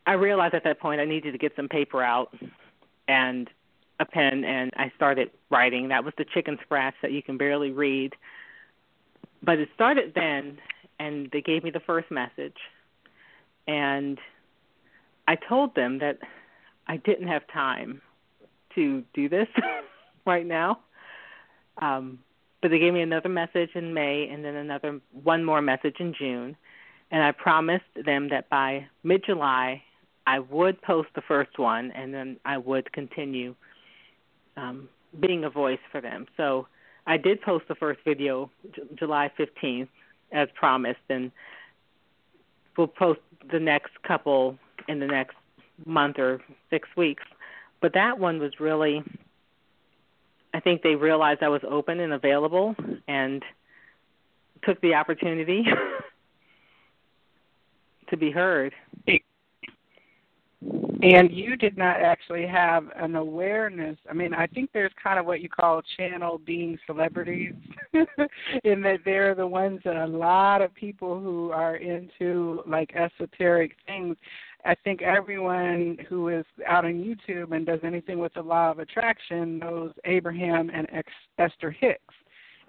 [0.06, 2.36] I realized at that point I needed to get some paper out
[3.08, 3.50] and
[4.00, 5.90] a pen and I started writing.
[5.90, 8.14] That was the chicken scratch that you can barely read.
[9.44, 10.60] But it started then
[11.00, 12.58] and they gave me the first message
[13.68, 14.18] and
[15.28, 16.20] I told them that
[16.88, 18.02] I didn't have time
[18.76, 19.48] to do this
[20.26, 20.80] right now.
[21.82, 22.20] Um
[22.60, 26.14] but they gave me another message in May and then another one more message in
[26.14, 26.56] June
[27.12, 29.84] and I promised them that by mid July
[30.28, 33.56] I would post the first one, and then I would continue
[34.58, 34.90] um,
[35.20, 36.26] being a voice for them.
[36.36, 36.68] So
[37.06, 39.88] I did post the first video J- July 15th,
[40.32, 41.32] as promised, and
[42.78, 45.36] we'll post the next couple in the next
[45.86, 47.24] month or six weeks.
[47.82, 49.04] But that one was really,
[50.54, 52.76] I think they realized I was open and available
[53.08, 53.44] and
[54.64, 55.64] took the opportunity
[58.10, 58.74] to be heard.
[60.98, 61.16] Mm-hmm.
[61.16, 63.98] And you did not actually have an awareness.
[64.10, 67.54] I mean, I think there's kind of what you call channel being celebrities,
[68.64, 73.76] in that they're the ones that a lot of people who are into like esoteric
[73.86, 74.16] things.
[74.66, 78.80] I think everyone who is out on YouTube and does anything with the law of
[78.80, 80.88] attraction knows Abraham and
[81.38, 82.14] Esther Hicks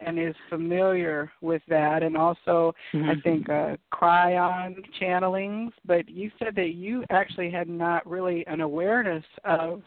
[0.01, 3.11] and is familiar with that and also mm-hmm.
[3.11, 8.61] I think uh Kryon channelings but you said that you actually had not really an
[8.61, 9.83] awareness of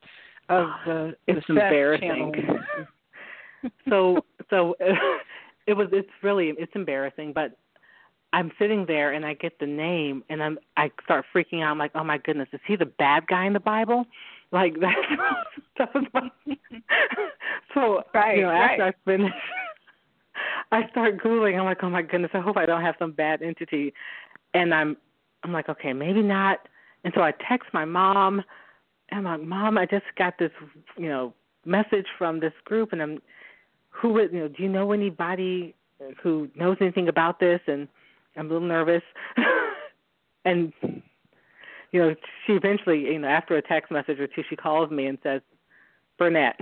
[0.49, 2.33] of the it's the embarrassing
[3.89, 4.75] so so
[5.67, 7.57] it was it's really it's embarrassing but
[8.33, 11.77] I'm sitting there and I get the name and I'm I start freaking out I'm
[11.77, 14.05] like oh my goodness is he the bad guy in the Bible
[14.51, 14.95] like that
[15.77, 16.29] that was my
[17.73, 18.83] so right, you know after.
[18.83, 19.35] I finished
[20.71, 21.59] I start googling.
[21.59, 23.93] I'm like, oh my goodness, I hope I don't have some bad entity.
[24.53, 24.97] And I'm,
[25.43, 26.67] I'm like, okay, maybe not.
[27.03, 28.41] And so I text my mom.
[29.09, 30.51] And I'm like, mom, I just got this,
[30.97, 31.33] you know,
[31.65, 33.21] message from this group, and I'm,
[33.89, 35.75] who would, you know, do you know anybody
[36.23, 37.59] who knows anything about this?
[37.67, 37.87] And
[38.37, 39.03] I'm a little nervous.
[40.45, 40.71] and
[41.91, 45.07] you know, she eventually, you know, after a text message or two, she calls me
[45.07, 45.41] and says,
[46.17, 46.57] Bernette,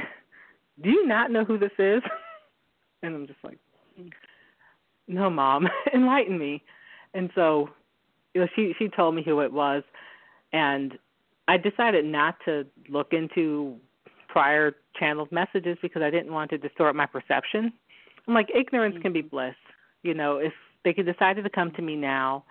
[0.81, 2.01] do you not know who this is?
[3.01, 3.57] And I'm just like,
[5.09, 6.63] no, mom, enlighten me.
[7.13, 7.69] And so,
[8.33, 9.83] you know, she she told me who it was,
[10.53, 10.97] and
[11.47, 13.75] I decided not to look into
[14.27, 17.73] prior channeled messages because I didn't want to distort my perception.
[18.27, 19.55] I'm like, ignorance can be bliss.
[20.03, 20.53] You know, if
[20.85, 22.45] they could decided to come to me now,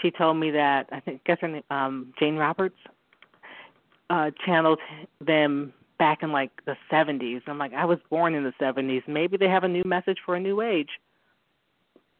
[0.00, 2.78] she told me that I think guess her name, um, Jane Roberts
[4.08, 4.78] uh channeled
[5.20, 7.42] them back in like the 70s.
[7.48, 9.02] I'm like, I was born in the 70s.
[9.08, 10.90] Maybe they have a new message for a new age,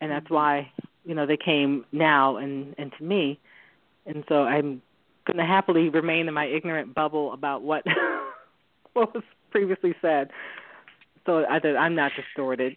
[0.01, 0.71] and that's why
[1.05, 3.39] you know they came now and and to me,
[4.07, 4.83] and so I'm
[5.27, 7.85] going to happily remain in my ignorant bubble about what
[8.93, 10.31] what was previously said,
[11.25, 12.77] so I, that I'm not distorted.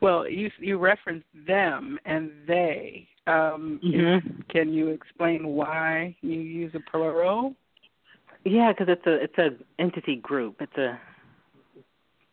[0.00, 3.08] Well, you you referenced them and they.
[3.26, 4.42] Um, mm-hmm.
[4.50, 7.54] Can you explain why you use a plural?
[8.44, 10.56] Yeah, because it's a it's a entity group.
[10.60, 11.00] It's a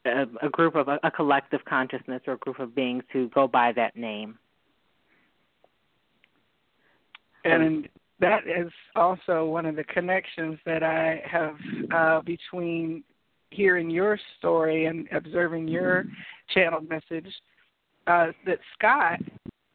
[0.05, 3.47] a, a group of a, a collective consciousness or a group of beings who go
[3.47, 4.37] by that name.
[7.45, 7.89] And
[8.19, 11.55] that is also one of the connections that I have
[11.93, 13.03] uh, between
[13.49, 16.05] hearing your story and observing your
[16.53, 17.27] channeled message.
[18.07, 19.19] Uh, that Scott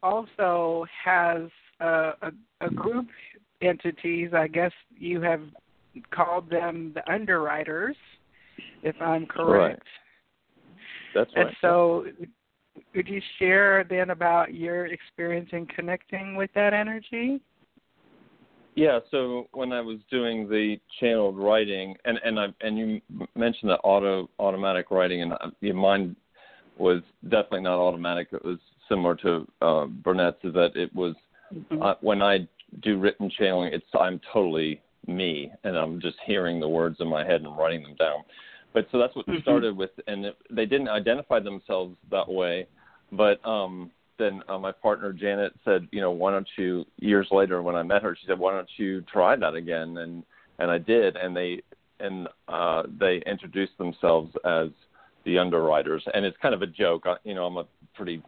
[0.03, 1.43] also has
[1.79, 3.07] uh, a, a group
[3.61, 4.31] entities.
[4.33, 5.41] I guess you have
[6.11, 7.95] called them the underwriters,
[8.83, 9.79] if I'm correct.
[9.79, 10.08] Right.
[11.13, 11.47] That's right.
[11.47, 12.05] And so
[12.95, 17.41] would you share then about your experience in connecting with that energy?
[18.75, 23.01] Yeah, so when I was doing the channeled writing, and and I and you
[23.35, 26.15] mentioned the auto automatic writing, and uh, your mind
[26.77, 28.29] was definitely not automatic.
[28.31, 28.57] It was
[28.87, 31.15] similar to uh, Bernette's, that it was
[31.53, 31.81] mm-hmm.
[31.81, 32.47] uh, when I
[32.81, 37.25] do written channeling, it's I'm totally me, and I'm just hearing the words in my
[37.25, 38.23] head and writing them down.
[38.73, 39.41] But so that's what mm-hmm.
[39.41, 42.67] started with, and it, they didn't identify themselves that way,
[43.11, 46.85] but um then uh, my partner Janet said, you know, why don't you?
[46.97, 49.97] Years later, when I met her, she said, why don't you try that again?
[49.97, 50.23] And
[50.59, 51.63] and I did, and they
[51.99, 54.69] and uh, they introduced themselves as
[55.25, 57.03] the underwriters, and it's kind of a joke.
[57.05, 57.65] I, you know, I'm a
[57.95, 58.21] pretty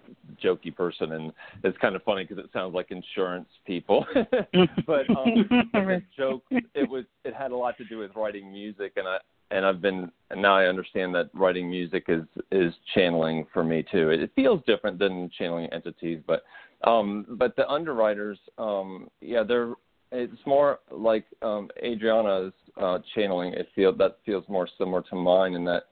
[0.44, 1.32] jokey person, and
[1.64, 4.06] it's kind of funny because it sounds like insurance people.
[4.88, 5.48] but um,
[6.18, 9.18] joke, it was it had a lot to do with writing music, and I
[9.52, 13.84] and I've been and now I understand that writing music is is channeling for me
[13.92, 14.10] too.
[14.10, 16.44] It, it feels different than channeling entities, but
[16.84, 19.74] um but the underwriters um yeah they're
[20.12, 25.54] it's more like um Adrianna's uh channeling it feel that feels more similar to mine
[25.54, 25.84] in that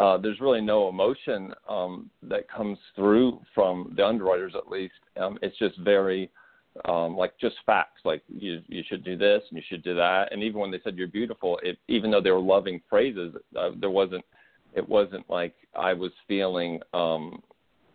[0.00, 5.38] uh there's really no emotion um that comes through from the underwriters at least um
[5.42, 6.30] it's just very
[6.86, 10.32] um, like just facts, like you you should do this and you should do that.
[10.32, 13.70] And even when they said you're beautiful, it, even though they were loving phrases, uh,
[13.78, 14.24] there wasn't
[14.74, 17.42] it wasn't like I was feeling um,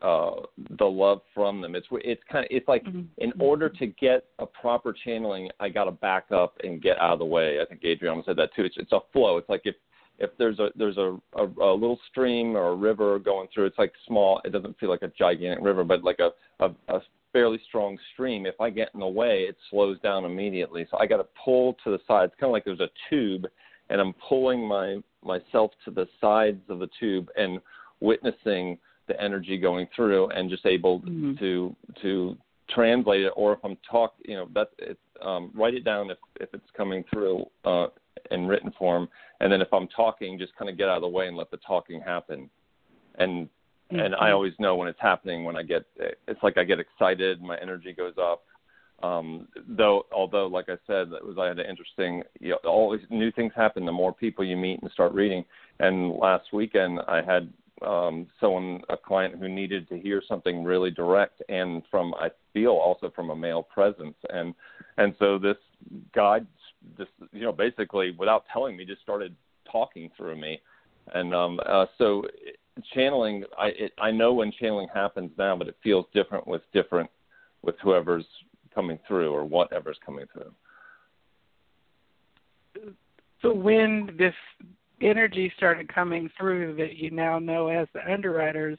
[0.02, 0.32] uh,
[0.78, 1.76] the love from them.
[1.76, 3.02] It's it's kind of it's like mm-hmm.
[3.18, 7.14] in order to get a proper channeling, I got to back up and get out
[7.14, 7.60] of the way.
[7.62, 8.64] I think Adrianna said that too.
[8.64, 9.38] It's it's a flow.
[9.38, 9.76] It's like if
[10.20, 13.78] if there's a there's a, a a little stream or a river going through, it's
[13.80, 14.40] like small.
[14.46, 16.30] It doesn't feel like a gigantic river, but like a
[16.64, 17.02] a, a
[17.38, 18.48] fairly strong stream.
[18.48, 20.88] If I get in the way, it slows down immediately.
[20.90, 22.26] So I got to pull to the side.
[22.26, 23.46] It's kind of like there's a tube,
[23.92, 27.60] and I'm pulling my myself to the sides of the tube and
[28.00, 31.36] witnessing the energy going through, and just able mm-hmm.
[31.36, 32.36] to to
[32.72, 33.34] translate it.
[33.36, 34.98] Or if I'm talk, you know, that's it.
[35.22, 37.88] Um, write it down if if it's coming through uh,
[38.32, 39.08] in written form,
[39.42, 41.52] and then if I'm talking, just kind of get out of the way and let
[41.52, 42.50] the talking happen.
[43.20, 43.48] And
[43.92, 44.00] Mm-hmm.
[44.00, 45.86] And I always know when it's happening when I get
[46.28, 48.44] it's like I get excited, my energy goes up.
[49.04, 52.24] Um, though, although, like I said, that was I had an interesting.
[52.40, 53.86] You know, always new things happen.
[53.86, 55.46] The more people you meet and start reading.
[55.80, 57.54] And last weekend, I had
[57.86, 62.72] um, someone, a client who needed to hear something really direct, and from I feel
[62.72, 64.16] also from a male presence.
[64.30, 64.54] And
[64.98, 65.58] and so this
[66.14, 66.40] guy,
[66.98, 69.36] just you know, basically without telling me, just started
[69.72, 70.60] talking through me.
[71.14, 72.24] And um, uh, so
[72.94, 77.10] channeling I it, I know when channeling happens now, but it feels different with different
[77.64, 78.26] with whoever's
[78.74, 80.52] coming through or whatever's coming through.
[83.42, 84.34] So when this
[85.02, 88.78] energy started coming through that you now know as the underwriters,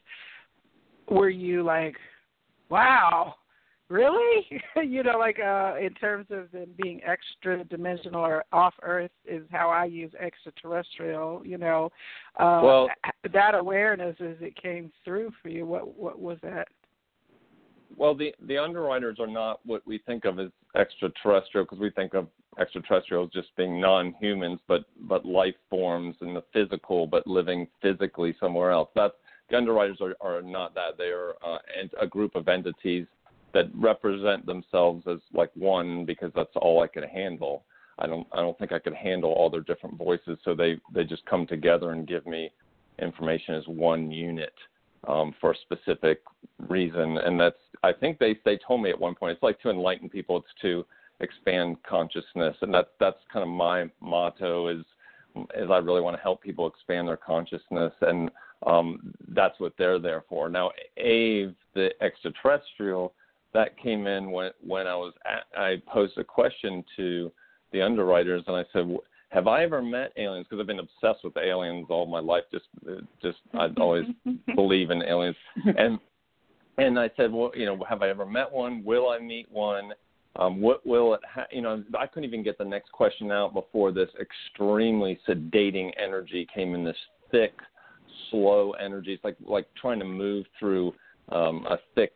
[1.09, 1.97] were you like,
[2.69, 3.35] wow,
[3.89, 4.47] really?
[4.77, 9.43] You know like uh in terms of them being extra dimensional or off earth is
[9.51, 11.91] how i use extraterrestrial you know
[12.39, 12.89] uh well
[13.33, 16.69] that awareness as it came through for you what what was that?
[17.97, 22.15] Well the the underwriters are not what we think of as extraterrestrial because we think
[22.15, 22.29] of
[22.59, 28.71] extraterrestrials just being non-humans but but life forms in the physical but living physically somewhere
[28.71, 28.89] else.
[28.95, 29.15] That's
[29.51, 30.99] the underwriters are, are not that.
[30.99, 31.59] They are uh,
[32.01, 33.07] a group of entities
[33.55, 37.65] that represent themselves as like one because that's all I could handle.
[37.99, 41.05] I don't I don't think I could handle all their different voices, so they they
[41.05, 42.51] just come together and give me
[43.01, 44.55] information as one unit
[45.07, 46.21] um, for a specific
[46.69, 49.71] reason, and that's I think they they told me at one point it's like to
[49.71, 50.85] enlighten people, it's to
[51.21, 54.85] expand consciousness, and that's that's kind of my motto is
[55.55, 58.31] is I really want to help people expand their consciousness, and
[58.67, 60.49] um, that's what they're there for.
[60.49, 63.13] Now, Ave, the extraterrestrial,
[63.55, 67.33] that came in when when I was at, I posed a question to
[67.73, 68.97] the underwriters and I said,
[69.31, 72.45] "Have I ever met aliens?" Because I've been obsessed with aliens all my life.
[72.53, 72.67] Just
[73.23, 74.07] just I always
[74.55, 75.37] believe in aliens.
[75.77, 75.99] And
[76.79, 78.85] and I said, "Well, you know, have I ever met one?
[78.85, 79.93] Will I meet one?"
[80.37, 81.21] Um, what will it?
[81.29, 85.91] Ha- you know, I couldn't even get the next question out before this extremely sedating
[86.01, 86.85] energy came in.
[86.85, 86.97] This
[87.31, 87.55] thick,
[88.31, 89.15] slow energy.
[89.15, 90.95] It's like like trying to move through
[91.31, 92.13] um, a thick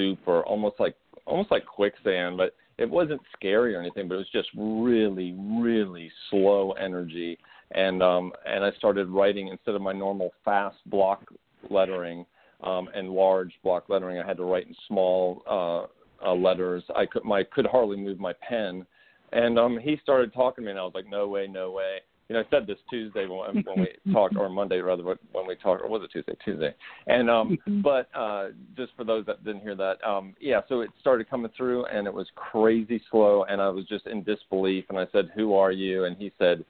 [0.00, 0.94] soup or almost like
[1.26, 6.10] almost like quicksand, but it wasn't scary or anything, but it was just really, really
[6.30, 7.38] slow energy.
[7.72, 11.24] And um, and I started writing instead of my normal fast block
[11.68, 12.24] lettering
[12.62, 16.82] um, and large block lettering, I had to write in small uh, uh, letters.
[16.96, 18.86] I could my could hardly move my pen,
[19.32, 21.98] and um, he started talking to me, and I was like, no way, no way.
[22.30, 25.56] You know, I said this Tuesday when, when we talked, or Monday rather, when we
[25.56, 26.36] talked, or was it Tuesday?
[26.44, 26.72] Tuesday.
[27.08, 30.60] And um, but uh, just for those that didn't hear that, um, yeah.
[30.68, 34.22] So it started coming through, and it was crazy slow, and I was just in
[34.22, 34.84] disbelief.
[34.90, 36.64] And I said, "Who are you?" And he said,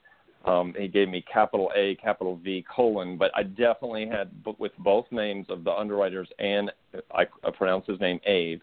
[0.45, 3.15] um, he gave me capital A, capital V, colon.
[3.15, 6.71] But I definitely had with both names of the underwriters, and
[7.13, 8.61] I, I pronounce his name Abe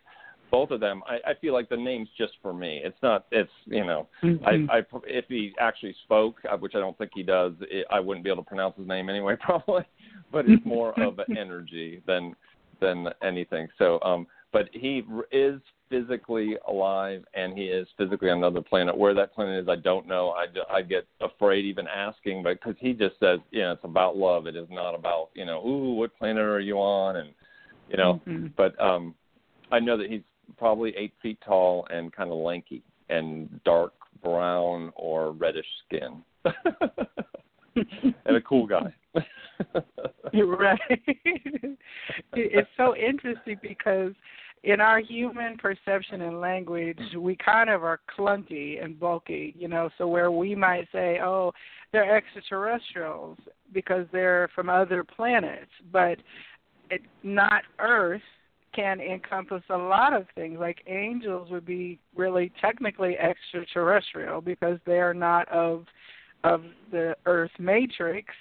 [0.50, 2.80] both of them, I, I feel like the name's just for me.
[2.84, 3.26] It's not.
[3.30, 4.70] It's you know, mm-hmm.
[4.70, 8.00] I, I if he actually spoke, uh, which I don't think he does, it, I
[8.00, 9.84] wouldn't be able to pronounce his name anyway, probably.
[10.32, 12.34] But it's more of an energy than
[12.80, 13.68] than anything.
[13.78, 18.96] So, um, but he is physically alive and he is physically on another planet.
[18.96, 20.30] Where that planet is, I don't know.
[20.30, 24.16] I, I get afraid even asking, but because he just says, you know, it's about
[24.16, 24.46] love.
[24.46, 27.16] It is not about, you know, ooh, what planet are you on?
[27.16, 27.30] And,
[27.88, 28.48] you know, mm-hmm.
[28.56, 29.14] but um,
[29.70, 30.22] I know that he's
[30.56, 33.92] probably eight feet tall and kind of lanky and dark
[34.22, 36.22] brown or reddish skin.
[38.24, 38.94] and a cool guy.
[40.34, 40.78] right.
[42.32, 44.12] it's so interesting because
[44.64, 49.88] in our human perception and language, we kind of are clunky and bulky, you know,
[49.98, 51.52] so where we might say, oh,
[51.92, 53.38] they're extraterrestrials
[53.72, 56.18] because they're from other planets, but
[56.90, 58.22] it, not Earth
[58.78, 60.58] can encompass a lot of things.
[60.60, 65.84] Like angels would be really technically extraterrestrial because they are not of
[66.44, 66.62] of
[66.92, 68.32] the Earth matrix.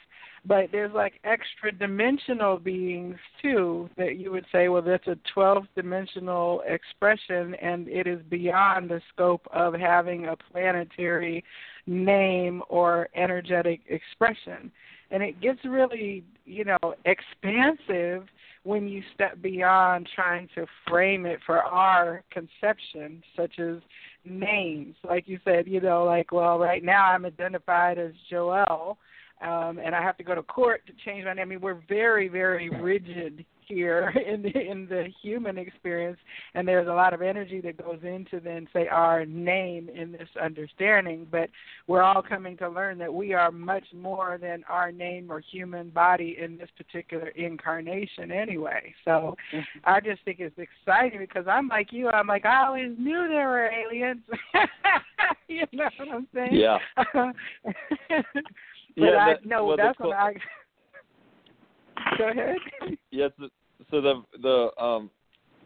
[0.45, 5.65] But there's like extra dimensional beings too that you would say, well, that's a 12
[5.75, 11.43] dimensional expression and it is beyond the scope of having a planetary
[11.87, 14.71] name or energetic expression.
[15.09, 18.27] And it gets really, you know, expansive
[18.67, 23.77] when you step beyond trying to frame it for our conception, such as
[24.25, 24.93] names.
[25.07, 28.97] Like you said, you know, like, well, right now I'm identified as Joelle,
[29.41, 31.41] um, and I have to go to court to change my name.
[31.41, 36.17] I mean, we're very, very rigid here in the in the human experience
[36.53, 40.29] and there's a lot of energy that goes into then say our name in this
[40.41, 41.27] understanding.
[41.29, 41.49] But
[41.87, 45.89] we're all coming to learn that we are much more than our name or human
[45.89, 48.93] body in this particular incarnation anyway.
[49.05, 49.79] So mm-hmm.
[49.83, 52.09] i just think it's exciting because i'm like you.
[52.09, 54.21] I'm like i always knew there were aliens.
[55.49, 56.53] You know what i'm saying?
[56.53, 56.77] Yeah
[58.97, 60.33] but yeah, i that, no well, that's what I
[62.17, 62.57] Go ahead.
[63.11, 63.31] Yes.
[63.89, 65.09] So the the um,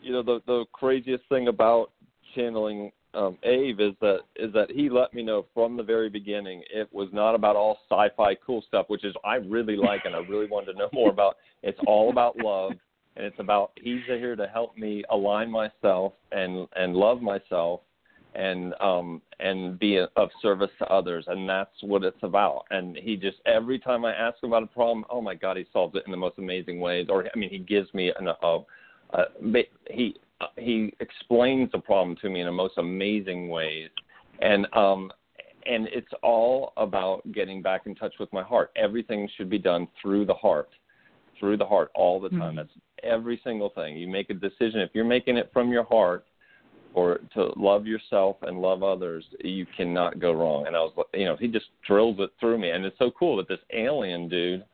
[0.01, 1.91] you know the the craziest thing about
[2.35, 6.61] channeling um, Abe is that is that he let me know from the very beginning
[6.73, 10.19] it was not about all sci-fi cool stuff, which is I really like and I
[10.19, 11.37] really wanted to know more about.
[11.63, 12.73] It's all about love,
[13.15, 17.81] and it's about he's here to help me align myself and and love myself
[18.33, 22.63] and um and be of service to others and that's what it's about.
[22.71, 25.65] And he just every time i ask him about a problem oh my god he
[25.73, 28.59] solves it in the most amazing ways or i mean he gives me an uh,
[29.13, 29.25] uh
[29.89, 33.89] he uh, he explains the problem to me in the most amazing ways.
[34.41, 35.11] And um
[35.67, 38.71] and it's all about getting back in touch with my heart.
[38.75, 40.69] Everything should be done through the heart
[41.39, 42.39] through the heart all the time.
[42.39, 42.57] Mm-hmm.
[42.57, 42.69] that's
[43.03, 43.97] every single thing.
[43.97, 44.79] You make a decision.
[44.79, 46.25] If you're making it from your heart
[46.93, 50.67] or to love yourself and love others, you cannot go wrong.
[50.67, 53.37] And I was, you know, he just drills it through me, and it's so cool
[53.37, 54.65] that this alien dude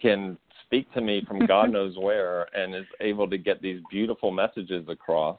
[0.00, 4.30] can speak to me from God knows where and is able to get these beautiful
[4.30, 5.38] messages across.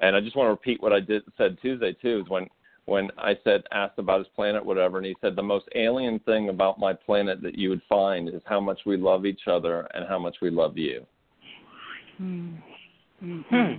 [0.00, 2.48] And I just want to repeat what I did said Tuesday too is when
[2.86, 6.50] when I said asked about his planet whatever and he said the most alien thing
[6.50, 10.06] about my planet that you would find is how much we love each other and
[10.06, 11.06] how much we love you.
[13.18, 13.74] Hmm.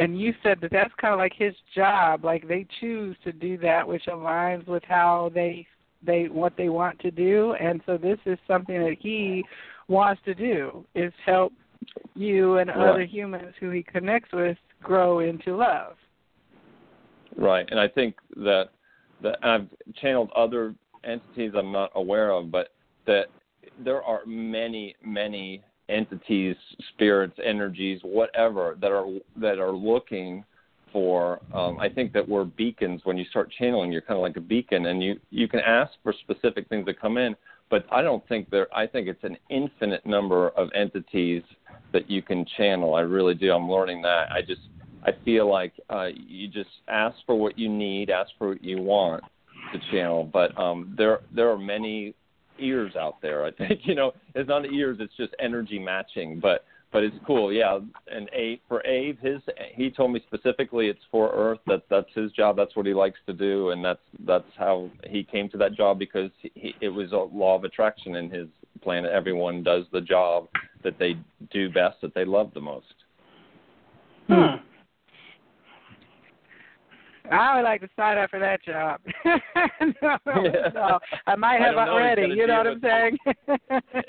[0.00, 3.58] And you said that that's kind of like his job like they choose to do
[3.58, 5.66] that which aligns with how they
[6.02, 9.44] they what they want to do and so this is something that he
[9.88, 11.52] wants to do is help
[12.14, 12.88] you and right.
[12.88, 15.96] other humans who he connects with grow into love
[17.36, 18.70] right and i think that
[19.22, 19.66] that i've
[20.00, 20.74] channeled other
[21.04, 22.68] entities i'm not aware of but
[23.06, 23.26] that
[23.84, 26.56] there are many many entities,
[26.94, 30.44] spirits, energies, whatever that are that are looking
[30.92, 31.40] for.
[31.54, 33.02] Um, I think that we're beacons.
[33.04, 35.92] When you start channeling, you're kind of like a beacon, and you you can ask
[36.02, 37.36] for specific things that come in.
[37.70, 38.66] But I don't think there.
[38.74, 41.42] I think it's an infinite number of entities
[41.92, 42.94] that you can channel.
[42.94, 43.52] I really do.
[43.52, 44.30] I'm learning that.
[44.32, 44.62] I just
[45.04, 48.82] I feel like uh, you just ask for what you need, ask for what you
[48.82, 49.22] want
[49.72, 50.24] to channel.
[50.24, 52.14] But um, there there are many
[52.60, 53.44] ears out there.
[53.44, 56.40] I think you know it's not ears; it's just energy matching.
[56.40, 57.78] But but it's cool, yeah.
[58.10, 59.40] And A for Abe, his
[59.74, 61.60] he told me specifically it's for Earth.
[61.66, 62.56] That that's his job.
[62.56, 65.98] That's what he likes to do, and that's that's how he came to that job
[65.98, 68.48] because he, it was a law of attraction in his
[68.82, 69.12] planet.
[69.12, 70.48] Everyone does the job
[70.82, 71.14] that they
[71.52, 72.86] do best, that they love the most.
[74.28, 74.56] Hmm.
[77.30, 79.00] I would like to sign up for that job.
[80.02, 80.16] no,
[80.74, 82.34] no, I might have I already.
[82.34, 83.18] You know what I'm saying?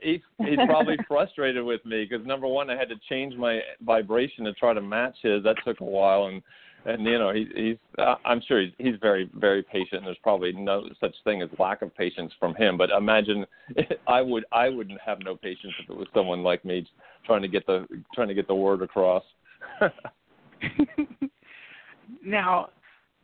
[0.01, 4.45] he's he's probably frustrated with me because number one, I had to change my vibration
[4.45, 5.43] to try to match his.
[5.43, 6.41] That took a while, and
[6.86, 9.97] and you know he, he's uh, I'm sure he's he's very very patient.
[9.97, 12.78] And there's probably no such thing as lack of patience from him.
[12.78, 13.45] But imagine
[14.07, 16.88] I would I wouldn't have no patience if it was someone like me
[17.26, 19.24] trying to get the trying to get the word across.
[22.24, 22.69] now,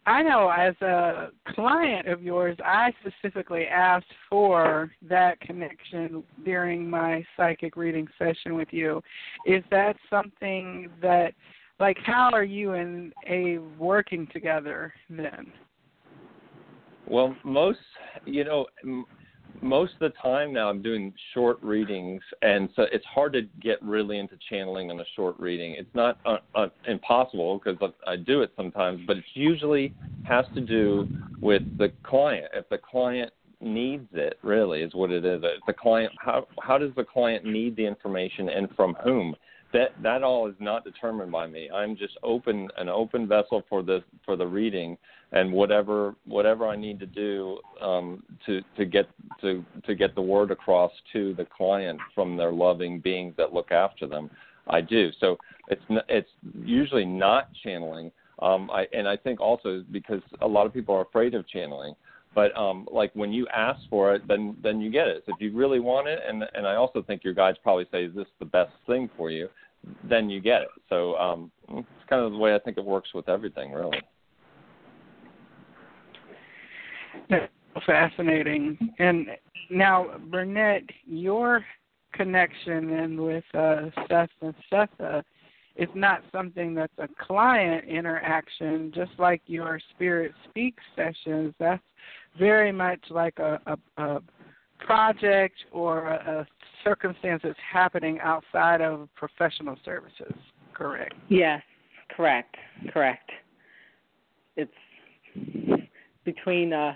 [0.08, 7.26] I know as a client of yours, I specifically asked for that connection during my
[7.36, 9.02] psychic reading session with you.
[9.46, 11.34] Is that something that,
[11.82, 15.52] like, how are you and Abe working together then?
[17.06, 17.80] Well, most
[18.26, 18.66] you know,
[19.62, 23.82] most of the time now I'm doing short readings, and so it's hard to get
[23.82, 25.76] really into channeling on a short reading.
[25.78, 29.94] It's not uh, uh, impossible because I, do it sometimes, but it usually
[30.24, 31.08] has to do
[31.42, 32.46] with the client.
[32.54, 33.32] If the client
[33.62, 35.42] needs it, really is what it is.
[35.44, 39.36] If the client, how how does the client need the information, and from whom?
[39.74, 41.70] That that all is not determined by me.
[41.70, 44.98] I'm just open an open vessel for the for the reading
[45.32, 49.10] and whatever whatever I need to do um, to to get
[49.42, 53.72] to to get the word across to the client from their loving beings that look
[53.72, 54.30] after them,
[54.68, 55.12] I do.
[55.20, 55.38] So
[55.68, 56.30] it's it's
[56.64, 58.12] usually not channeling.
[58.40, 61.96] Um, I and I think also because a lot of people are afraid of channeling.
[62.36, 65.24] But um, like when you ask for it, then then you get it.
[65.26, 68.06] So if you really want it, and and I also think your guides probably say,
[68.06, 69.50] "Is this the best thing for you?"
[70.04, 70.70] Then you get it.
[70.90, 74.02] So um, it's kind of the way I think it works with everything, really.
[77.30, 77.50] That's
[77.86, 78.78] fascinating.
[79.00, 79.28] And
[79.70, 81.64] now, Bernette, your
[82.14, 85.24] connection and with uh, Seth and Setha
[85.78, 91.54] is not something that's a client interaction, just like your Spirit Speak sessions.
[91.60, 91.84] That's
[92.38, 94.22] very much like a, a, a
[94.80, 96.48] project or a, a
[96.84, 100.34] circumstance that's happening outside of professional services.
[100.74, 101.14] Correct.
[101.30, 101.62] Yes,
[102.16, 102.56] correct,
[102.92, 103.30] correct.
[104.56, 104.72] It's
[106.24, 106.94] between uh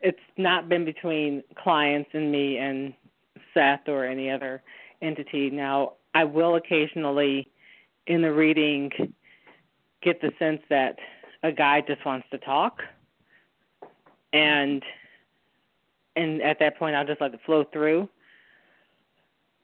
[0.00, 2.92] it's not been between clients and me and
[3.54, 4.62] Seth or any other
[5.00, 5.50] entity.
[5.50, 7.48] Now, I will occasionally
[8.06, 8.90] in the reading
[10.02, 10.96] get the sense that
[11.42, 12.80] a guy just wants to talk
[14.32, 14.82] and
[16.14, 18.08] and at that point I'll just let it flow through.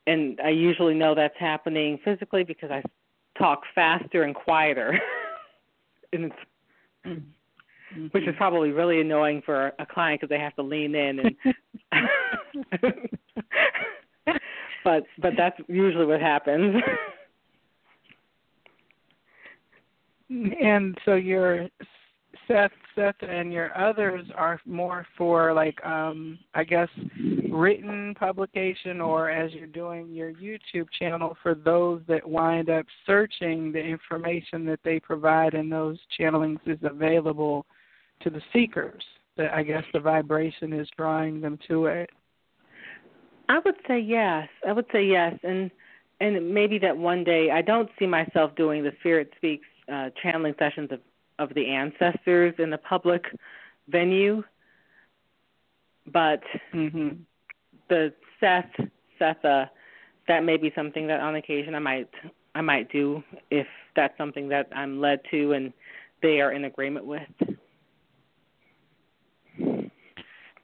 [0.07, 2.82] And I usually know that's happening physically because I
[3.38, 4.99] talk faster and quieter.
[6.12, 6.32] and
[7.05, 7.22] it's
[7.93, 8.07] Mm-hmm.
[8.12, 11.36] which is probably really annoying for a client because they have to lean in and
[14.84, 16.80] but but that's usually what happens
[20.33, 21.68] And so your
[22.49, 26.89] Seth, Seth, and your others are more for like um I guess
[27.51, 33.72] written publication, or as you're doing your YouTube channel for those that wind up searching
[33.72, 37.66] the information that they provide in those channelings is available
[38.22, 39.03] to the seekers.
[39.37, 42.11] That I guess the vibration is drawing them to it.
[43.49, 44.49] I would say yes.
[44.66, 45.70] I would say yes, and
[46.20, 50.55] and maybe that one day I don't see myself doing the Spirit Speaks uh, channeling
[50.59, 51.01] sessions of
[51.38, 53.24] of the ancestors in the public
[53.88, 54.43] venue,
[56.12, 57.09] but hmm
[57.88, 58.70] the Seth
[59.20, 59.68] Setha
[60.28, 62.09] that may be something that on occasion I might
[62.55, 63.66] I might do if
[63.97, 65.72] that's something that I'm led to and
[66.22, 67.22] they are in agreement with.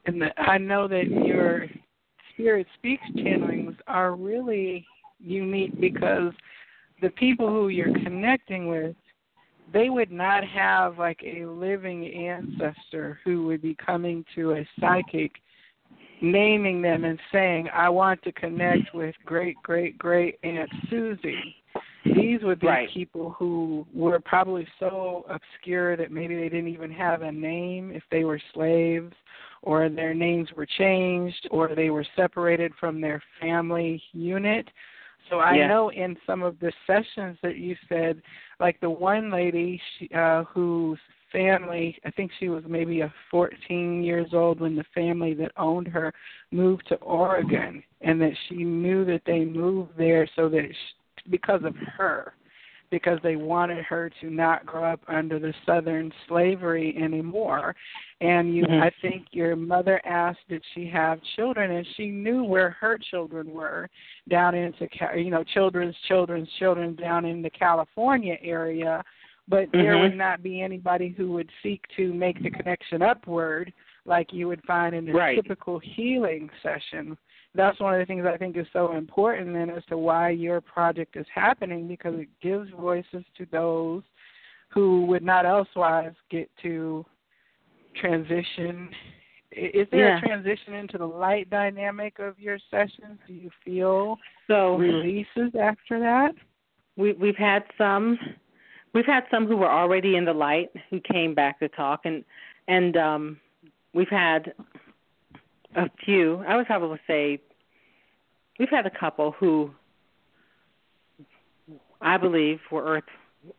[0.06, 1.66] And the, I know that your
[2.32, 4.86] Spirit Speaks channelings are really
[5.20, 6.32] unique because
[7.02, 8.96] the people who you're connecting with,
[9.72, 15.32] they would not have like a living ancestor who would be coming to a psychic,
[16.20, 21.54] naming them and saying, I want to connect with great, great, great Aunt Susie.
[22.14, 22.88] These would be Right.
[22.90, 28.02] people who were probably so obscure that maybe they didn't even have a name if
[28.10, 29.14] they were slaves,
[29.62, 34.68] or their names were changed, or they were separated from their family unit.
[35.28, 35.68] So I Yeah.
[35.68, 38.22] know in some of the sessions that you said,
[38.60, 40.98] like the one lady she, uh, whose
[41.30, 45.88] family, I think she was maybe a 14 years old when the family that owned
[45.88, 46.12] her
[46.50, 50.94] moved to Oregon, and that she knew that they moved there so that sh
[51.30, 52.34] because of her
[52.90, 57.74] because they wanted her to not grow up under the southern slavery anymore
[58.20, 58.82] and you mm-hmm.
[58.82, 63.52] i think your mother asked did she have children and she knew where her children
[63.52, 63.88] were
[64.28, 69.02] down into you know children's children's children down in the california area
[69.48, 69.78] but mm-hmm.
[69.78, 73.72] there would not be anybody who would seek to make the connection upward
[74.04, 75.36] like you would find in a right.
[75.36, 77.16] typical healing session
[77.58, 80.60] that's one of the things I think is so important then as to why your
[80.60, 84.04] project is happening because it gives voices to those
[84.68, 87.04] who would not elsewise get to
[88.00, 88.88] transition.
[89.50, 90.18] Is there yeah.
[90.18, 93.18] a transition into the light dynamic of your sessions?
[93.26, 96.34] Do you feel so releases after that?
[96.96, 98.16] We we've had some
[98.94, 102.24] we've had some who were already in the light who came back to talk and
[102.68, 103.40] and um
[103.94, 104.52] we've had
[105.74, 106.44] a few.
[106.46, 107.40] I would probably say
[108.58, 109.70] we've had a couple who
[112.00, 113.04] I believe were earth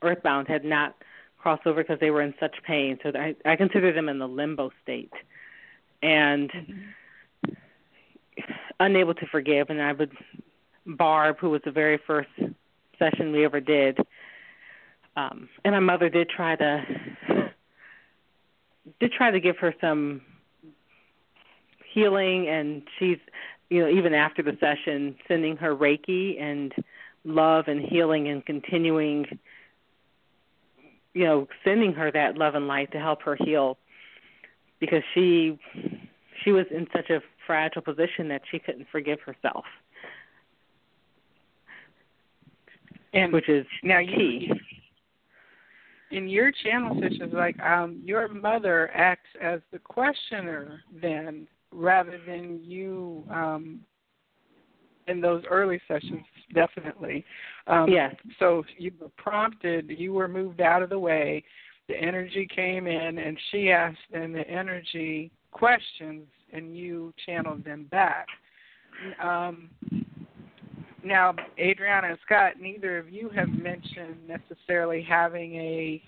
[0.02, 0.96] earthbound had not
[1.38, 3.00] crossed over because they were in such pain.
[3.02, 5.14] So I, I consider them in the limbo state
[6.04, 7.54] and mm-hmm.
[8.80, 9.70] unable to forgive.
[9.70, 10.12] And I would
[10.86, 12.30] Barb, who was the very first
[12.98, 13.98] session we ever did,
[15.16, 16.84] um, and my mother did try to
[19.00, 20.22] did try to give her some
[21.94, 23.18] healing and she's
[23.70, 26.74] you know even after the session sending her reiki and
[27.24, 29.26] love and healing and continuing
[31.14, 33.78] you know sending her that love and light to help her heal.
[34.80, 35.60] Because she
[36.44, 39.66] she was in such a fragile position that she couldn't forgive herself.
[43.14, 44.48] And which is now key.
[44.50, 44.56] you,
[46.18, 52.60] in your channel sessions like um your mother acts as the questioner then rather than
[52.64, 53.82] you um,
[55.08, 57.26] in those early sessions, definitely.
[57.68, 58.16] Um, yes.
[58.40, 61.44] So you were prompted, you were moved out of the way,
[61.88, 67.88] the energy came in, and she asked then the energy questions, and you channeled them
[67.90, 68.28] back.
[69.24, 69.70] Um,
[71.04, 76.04] now, Adrianna and Scott, neither of you have mentioned necessarily having a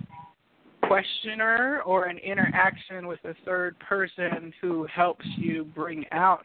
[0.92, 6.44] questioner or an interaction with a third person who helps you bring out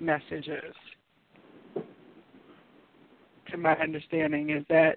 [0.00, 0.74] messages.
[3.52, 4.96] To my understanding, has that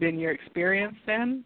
[0.00, 1.44] been your experience then?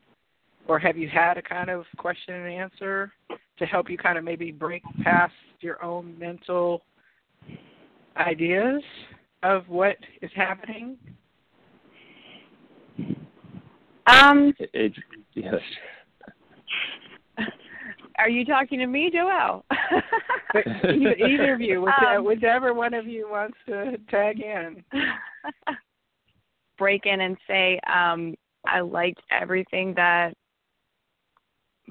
[0.66, 3.12] Or have you had a kind of question and answer
[3.58, 6.80] to help you kind of maybe break past your own mental
[8.16, 8.82] ideas
[9.42, 10.96] of what is happening?
[14.06, 14.94] Um, it,
[15.34, 15.60] yes.
[18.18, 19.62] Are you talking to me, Joelle?
[20.54, 24.82] either, either of you, whichever, um, whichever one of you wants to tag in.
[26.78, 28.34] Break in and say, um,
[28.66, 30.34] I liked everything that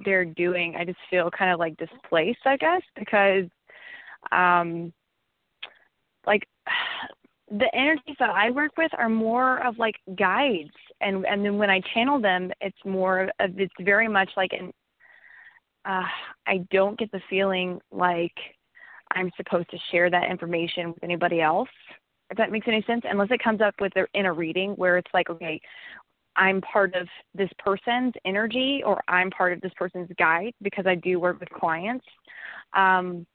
[0.06, 0.76] they're doing.
[0.78, 3.46] I just feel kind of like displaced, I guess, because
[4.32, 4.94] um
[6.26, 6.48] like
[7.50, 10.70] the energies that I work with are more of like guides
[11.02, 14.72] and and then when I channel them it's more of it's very much like an
[15.86, 16.04] uh,
[16.48, 18.36] I don't get the feeling like
[19.16, 21.70] I'm supposed to share that information with anybody else.
[22.30, 24.98] If that makes any sense, unless it comes up with their in a reading where
[24.98, 25.60] it's like, okay,
[26.36, 30.96] I'm part of this person's energy or I'm part of this person's guide because I
[30.96, 32.06] do work with clients.
[32.74, 33.26] Um,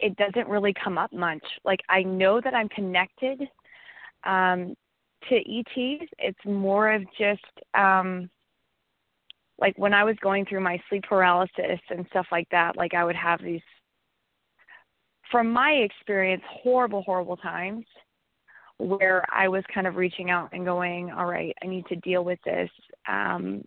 [0.00, 1.44] it doesn't really come up much.
[1.64, 3.42] Like I know that I'm connected
[4.24, 4.74] um,
[5.28, 6.10] to ETs.
[6.18, 8.28] It's more of just um,
[9.58, 13.04] like when I was going through my sleep paralysis and stuff like that, like I
[13.04, 13.60] would have these,
[15.30, 17.84] from my experience, horrible, horrible times
[18.78, 22.24] where I was kind of reaching out and going, all right, I need to deal
[22.24, 22.70] with this
[23.08, 23.64] um,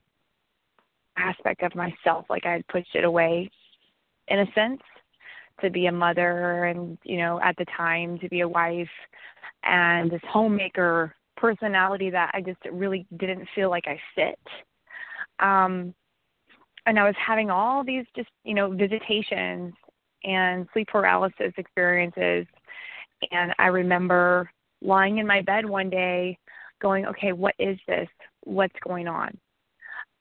[1.18, 2.26] aspect of myself.
[2.30, 3.52] Like I had pushed it away
[4.30, 4.82] in a sense
[5.62, 8.88] to be a mother and, you know, at the time to be a wife
[9.64, 14.40] and this homemaker personality that I just really didn't feel like I fit
[15.42, 15.94] um,
[16.86, 19.74] and I was having all these just, you know, visitations
[20.24, 22.46] and sleep paralysis experiences.
[23.32, 24.50] And I remember
[24.82, 26.38] lying in my bed one day
[26.82, 28.08] going, okay, what is this?
[28.44, 29.38] What's going on?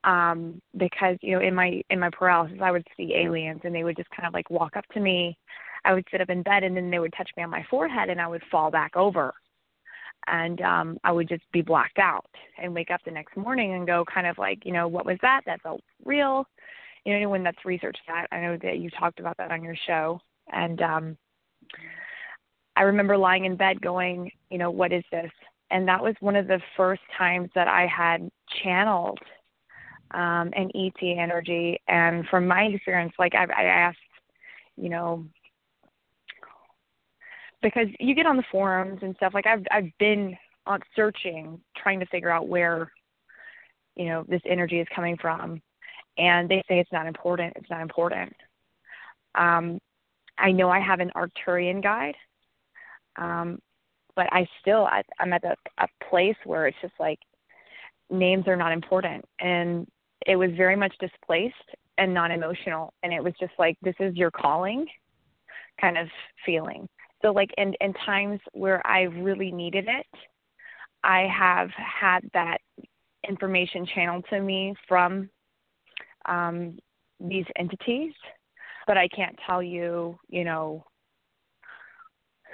[0.04, 3.84] Um, because, you know, in my in my paralysis I would see aliens and they
[3.84, 5.36] would just kind of like walk up to me.
[5.84, 8.10] I would sit up in bed and then they would touch me on my forehead
[8.10, 9.32] and I would fall back over
[10.26, 12.26] and um I would just be blacked out
[12.60, 15.18] and wake up the next morning and go kind of like, you know, what was
[15.22, 15.42] that?
[15.46, 16.46] That's all real.
[17.04, 19.76] You know, anyone that's researched that, I know that you talked about that on your
[19.86, 20.20] show.
[20.52, 21.16] And um
[22.76, 25.30] I remember lying in bed going, you know, what is this?
[25.70, 28.30] and that was one of the first times that I had
[28.62, 29.18] channeled
[30.12, 31.80] um, an ET energy.
[31.88, 33.98] And from my experience, like I, I asked,
[34.76, 35.24] you know,
[37.62, 39.34] because you get on the forums and stuff.
[39.34, 40.36] Like I've I've been
[40.66, 42.92] on searching, trying to figure out where,
[43.96, 45.60] you know, this energy is coming from,
[46.18, 47.52] and they say it's not important.
[47.56, 48.34] It's not important.
[49.34, 49.78] Um,
[50.38, 52.14] I know I have an Arcturian guide,
[53.16, 53.58] um,
[54.16, 57.18] but I still I, I'm at a, a place where it's just like
[58.10, 59.86] names are not important, and
[60.26, 61.54] it was very much displaced
[61.98, 64.86] and non emotional, and it was just like this is your calling,
[65.80, 66.08] kind of
[66.44, 66.88] feeling.
[67.22, 70.06] So like in in times where I really needed it,
[71.02, 72.58] I have had that
[73.28, 75.28] information channeled to me from
[76.26, 76.78] um,
[77.20, 78.12] these entities
[78.90, 80.84] but I can't tell you, you know,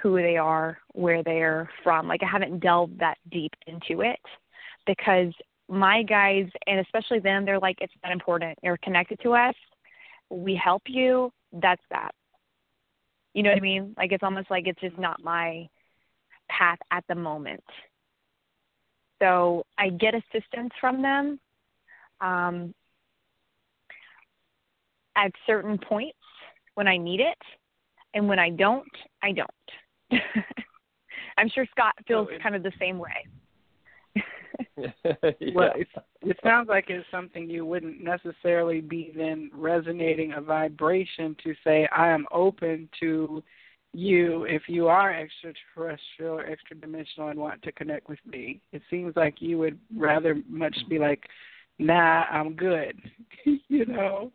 [0.03, 2.07] who they are, where they're from.
[2.07, 4.19] Like I haven't delved that deep into it
[4.85, 5.33] because
[5.67, 8.59] my guys and especially them, they're like, it's not important.
[8.61, 9.55] You're connected to us.
[10.29, 11.31] We help you.
[11.51, 12.13] That's that.
[13.37, 13.93] You know what I mean?
[13.95, 15.69] Like it's almost like it's just not my
[16.49, 17.63] path at the moment.
[19.21, 21.39] So I get assistance from them
[22.19, 22.73] um,
[25.15, 26.17] at certain points
[26.73, 27.37] when I need it,
[28.15, 28.89] and when I don't,
[29.21, 30.21] I don't.
[31.37, 33.27] I'm sure Scott feels kind of the same way.
[34.77, 34.91] yeah.
[35.53, 35.87] Well, it,
[36.21, 41.87] it sounds like it's something you wouldn't necessarily be then resonating a vibration to say,
[41.95, 43.43] I am open to
[43.93, 48.61] you if you are extraterrestrial or extra dimensional and want to connect with me.
[48.71, 51.23] It seems like you would rather much be like,
[51.79, 52.99] nah, I'm good,
[53.45, 54.31] you know?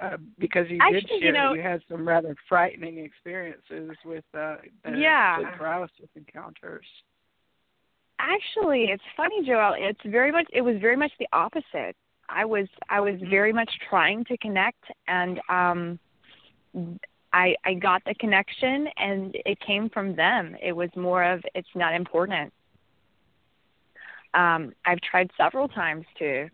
[0.00, 4.24] Uh, because you Actually, did share you, know, you had some rather frightening experiences with
[4.32, 5.38] uh, the, yeah.
[5.40, 6.86] the paralysis encounters.
[8.18, 9.74] Actually, it's funny, Joelle.
[9.78, 10.46] It's very much.
[10.52, 11.96] It was very much the opposite.
[12.28, 13.30] I was I was Mm-hmm.
[13.30, 15.98] very much trying to connect, and um,
[17.32, 20.56] I I got the connection, and it came from them.
[20.62, 22.52] It was more of it's not important.
[24.34, 26.48] Um, I've tried several times to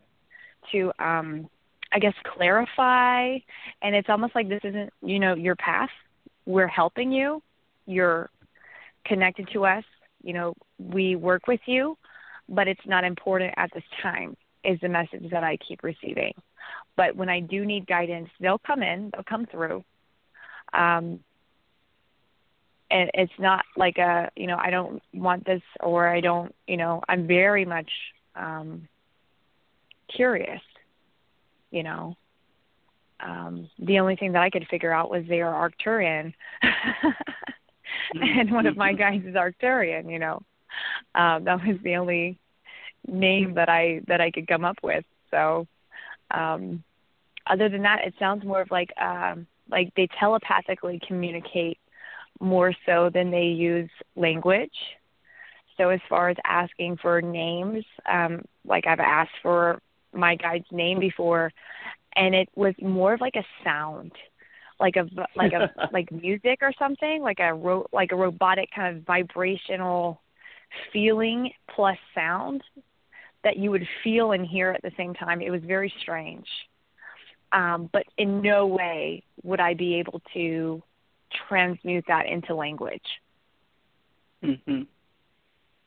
[0.72, 1.48] to um,
[1.92, 3.36] I guess clarify
[3.82, 5.90] and it's almost like this isn't, you know, your path.
[6.46, 7.42] We're helping you.
[7.86, 8.30] You're
[9.06, 9.84] connected to us.
[10.24, 11.96] You know, we work with you,
[12.48, 16.32] but it's not important at this time is the message that I keep receiving.
[16.96, 19.84] But when I do need guidance, they'll come in, they'll come through.
[20.72, 21.20] Um
[22.90, 26.76] and it's not like a, you know, I don't want this or I don't, you
[26.76, 27.90] know, I'm very much
[28.36, 28.88] um
[30.08, 30.60] curious
[31.74, 32.16] you know.
[33.20, 36.32] Um, the only thing that I could figure out was they are Arcturian.
[38.14, 40.42] and one of my guys is Arcturian, you know.
[41.14, 42.38] Um, that was the only
[43.06, 45.04] name that I that I could come up with.
[45.30, 45.66] So
[46.30, 46.82] um
[47.46, 51.78] other than that it sounds more of like um like they telepathically communicate
[52.40, 54.74] more so than they use language.
[55.76, 59.80] So as far as asking for names, um, like I've asked for
[60.12, 61.52] my guide's name before,
[62.14, 64.12] and it was more of like a sound,
[64.84, 68.94] like a like a like music or something, like a ro- like a robotic kind
[68.94, 70.20] of vibrational
[70.92, 72.62] feeling plus sound
[73.44, 75.40] that you would feel and hear at the same time.
[75.40, 76.46] It was very strange.
[77.52, 80.82] Um, but in no way would I be able to
[81.48, 83.02] transmute that into language.
[84.42, 84.82] Mm-hmm.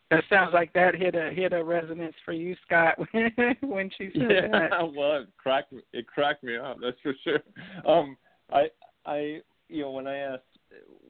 [0.09, 3.31] That sounds like that hit a hit a resonance for you, Scott, when
[3.61, 4.93] when she said yeah, that.
[4.95, 6.77] well, it cracked me- it cracked me up.
[6.81, 7.41] That's for sure.
[7.85, 8.17] Um,
[8.51, 8.67] I
[9.07, 10.43] I you know when I asked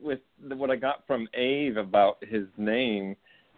[0.01, 3.15] with the, what I got from Ave about his name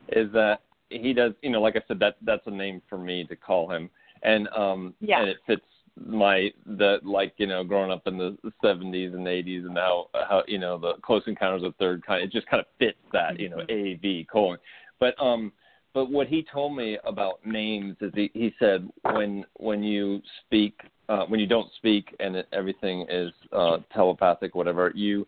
[0.09, 3.25] is that he does you know like I said that that's a name for me
[3.25, 3.89] to call him.
[4.23, 5.21] And um Yeah.
[5.21, 5.61] and it fits
[6.05, 10.43] my the like you know growing up in the 70s and 80s and how how
[10.47, 13.49] you know the close encounters of third kind it just kind of fits that you
[13.49, 14.57] know A V colon.
[14.99, 15.51] But um
[15.93, 20.79] but what he told me about names is he he said when when you speak
[21.09, 25.27] uh when you don't speak and everything is uh telepathic whatever you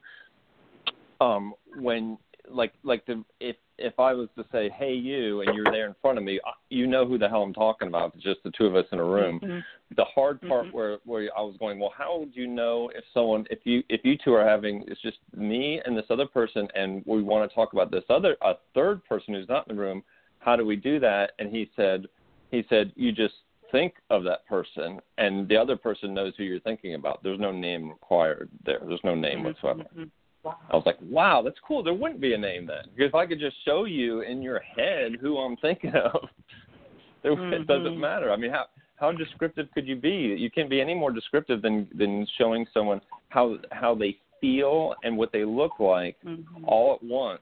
[1.19, 2.17] um when
[2.49, 5.95] like like the if if I was to say hey you and you're there in
[6.01, 8.51] front of me uh, you know who the hell I'm talking about it's just the
[8.51, 9.63] two of us in a room Mhm.
[9.95, 10.73] the hard part Mhm.
[10.73, 14.05] where where I was going, well, how would you know if someone if you if
[14.05, 17.53] you two are having it's just me and this other person and we want to
[17.53, 20.03] talk about this other a third person who's not in the room,
[20.39, 21.33] how do we do that?
[21.39, 22.07] And he said
[22.51, 23.35] he said you just
[23.71, 27.23] think of that person and the other person knows who you're thinking about.
[27.23, 28.79] There's no name required there.
[28.85, 29.85] There's no name whatsoever.
[29.95, 30.09] Mhm.
[30.43, 31.83] I was like, wow, that's cool.
[31.83, 32.83] There wouldn't be a name then.
[32.95, 36.29] Because if I could just show you in your head who I'm thinking of,
[37.23, 37.65] it, mm-hmm.
[37.65, 38.31] doesn't matter.
[38.31, 38.65] I mean, how
[38.95, 40.35] how descriptive could you be?
[40.37, 45.15] You can't be any more descriptive than than showing someone how how they feel and
[45.15, 46.65] what they look like mm-hmm.
[46.65, 47.41] all at once.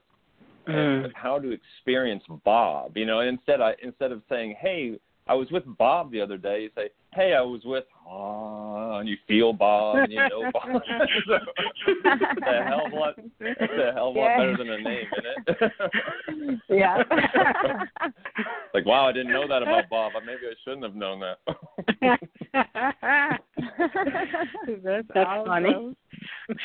[0.68, 1.04] Mm.
[1.04, 3.20] And how to experience Bob, you know.
[3.20, 6.90] Instead, I instead of saying, "Hey, I was with Bob the other day," you say,
[7.12, 10.64] "Hey, I was with," uh, and you feel Bob and you know Bob.
[11.26, 11.38] so,
[11.86, 13.14] it's a hell of a lot.
[13.38, 16.60] It's a hell of a lot better than a name, isn't it?
[16.68, 16.96] yeah.
[18.74, 20.12] like, wow, I didn't know that about Bob.
[20.24, 21.38] Maybe I shouldn't have known that.
[24.82, 25.96] That's, That's funny.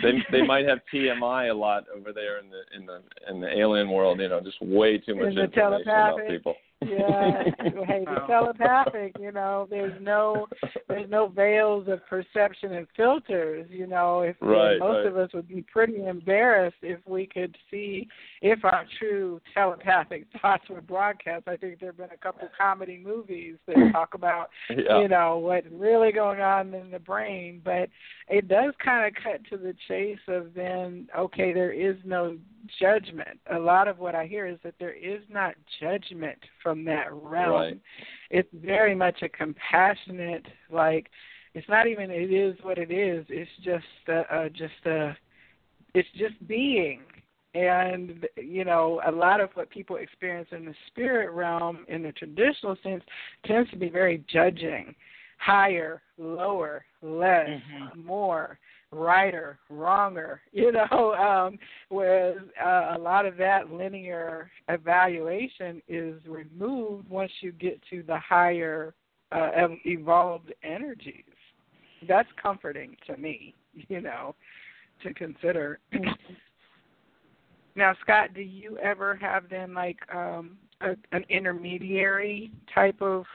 [0.02, 3.50] they they might have TMI a lot over there in the in the in the
[3.58, 4.20] alien world.
[4.20, 6.56] You know, just way too much In the information about people.
[6.82, 7.44] Yeah.
[7.88, 10.48] Hey, the telepathic, you know, there's no
[10.88, 14.22] there's no veils of perception and filters, you know.
[14.22, 15.06] If Right, most right.
[15.06, 18.08] of us would be pretty embarrassed if we could see
[18.42, 21.48] if our true telepathic thoughts were broadcast.
[21.48, 25.02] I think there've been a couple comedy movies that talk about yeah.
[25.02, 27.90] you know what's really going on in the brain but
[28.28, 32.38] it does kind of cut to the chase of then okay there is no
[32.80, 37.14] judgment a lot of what i hear is that there is not judgment from that
[37.14, 37.52] realm.
[37.52, 37.80] Right.
[38.32, 41.12] it's very much a compassionate like
[41.54, 43.24] it's not even it is what it is.
[43.30, 45.16] It's just a, a just a
[45.94, 47.02] it's just being.
[47.54, 52.12] And you know a lot of what people experience in the spirit realm in the
[52.14, 53.04] traditional sense
[53.46, 54.96] tends to be very judging.
[55.38, 58.04] Higher lower less Mhm.
[58.04, 58.58] more
[58.96, 61.58] righter wronger you know um
[61.90, 68.18] whereas uh, a lot of that linear evaluation is removed once you get to the
[68.18, 68.94] higher
[69.32, 71.24] uh, ev- evolved energies.
[72.08, 73.54] That's comforting to me
[73.90, 74.36] you know
[75.04, 75.80] to consider.
[77.78, 83.26] Now scott do you ever have then like um a, an intermediary type of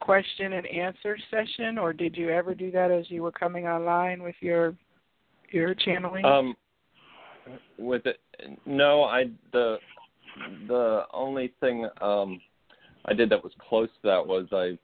[0.00, 4.22] question and answer session or did you ever do that as you were coming online
[4.22, 4.74] with your
[5.50, 6.56] your channeling Um,
[7.78, 8.20] with it,
[8.66, 9.78] no, I the
[10.68, 12.40] the only thing um
[13.06, 14.78] I did that was close to that was I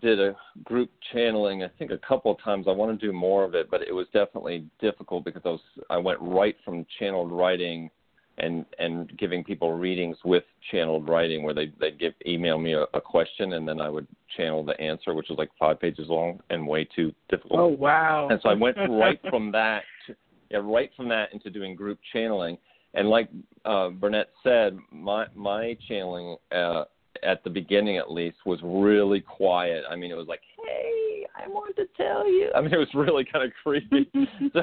[0.00, 0.34] did a
[0.64, 1.62] group channeling.
[1.62, 2.66] I think a couple of times.
[2.68, 5.60] I want to do more of it, but it was definitely difficult because I was
[5.90, 7.90] I went right from channeled writing
[8.38, 12.82] and and giving people readings with channeled writing where they they'd give email me a,
[12.94, 14.06] a question and then I would
[14.36, 17.60] channel the answer, which was like five pages long and way too difficult.
[17.60, 20.14] oh wow And so I went right from that, to,
[20.50, 22.58] yeah, right from that into doing group channeling.
[22.94, 23.28] And like
[23.64, 26.84] uh, Bernette said, my my channeling uh,
[27.22, 29.84] at the beginning, at least, was really quiet.
[29.90, 32.88] I mean, it was like, "Hey, I want to tell you." I mean, it was
[32.94, 34.10] really kind of creepy,
[34.52, 34.62] so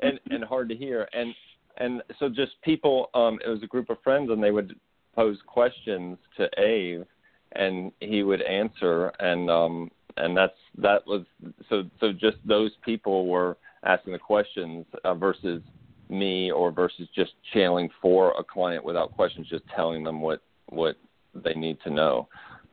[0.00, 1.08] and and hard to hear.
[1.12, 1.34] And
[1.78, 4.76] and so just people, um, it was a group of friends, and they would
[5.14, 7.04] pose questions to Ave,
[7.52, 11.24] and he would answer, and um, and that's that was
[11.68, 15.62] so so just those people were asking the questions uh, versus
[16.08, 20.96] me or versus just channeling for a client without questions just telling them what what
[21.34, 22.28] they need to know.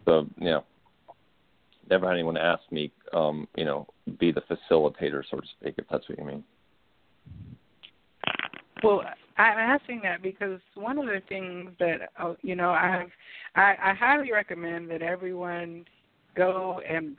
[0.06, 0.64] So you know
[1.90, 3.86] never had anyone ask me um you know
[4.20, 6.44] be the facilitator so to speak if that's what you mean
[8.84, 9.04] Well,
[9.38, 13.10] I'm asking that because one of the things that uh, you know I've
[13.56, 15.86] I, I highly recommend that everyone
[16.36, 17.18] go and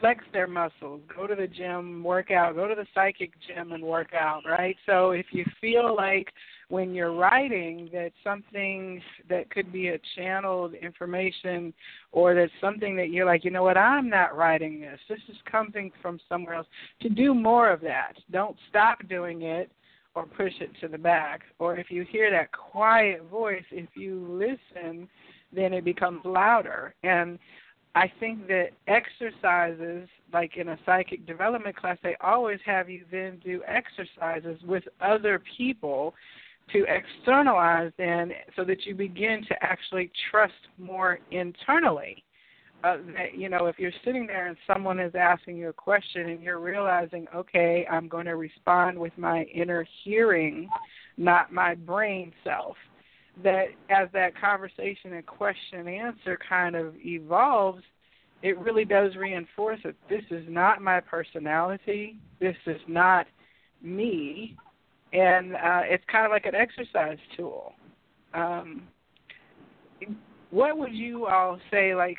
[0.00, 3.82] flex their muscles, go to the gym, work out, go to the psychic gym and
[3.82, 4.76] work out, right?
[4.86, 6.32] So if you feel like
[6.68, 11.72] when you're writing that something that could be a channeled information
[12.10, 14.98] or that something that you're like, you know what, I'm not writing this.
[15.08, 16.66] This is coming from somewhere else.
[17.02, 18.14] To do more of that.
[18.32, 19.70] Don't stop doing it
[20.14, 21.42] or push it to the back.
[21.58, 25.08] Or if you hear that quiet voice, if you listen,
[25.52, 26.94] then it becomes louder.
[27.02, 27.38] And
[27.94, 33.40] I think that exercises, like in a psychic development class, they always have you then
[33.44, 36.14] do exercises with other people
[36.72, 42.24] to externalize then so that you begin to actually trust more internally.
[42.84, 46.28] Uh, that you know, if you're sitting there and someone is asking you a question
[46.28, 50.68] and you're realizing, okay, I'm going to respond with my inner hearing,
[51.16, 52.76] not my brain self.
[53.42, 57.82] That as that conversation and question and answer kind of evolves,
[58.42, 62.18] it really does reinforce that this is not my personality.
[62.38, 63.26] This is not
[63.80, 64.56] me,
[65.14, 67.72] and uh, it's kind of like an exercise tool.
[68.34, 68.82] Um,
[70.50, 71.94] what would you all say?
[71.94, 72.18] Like,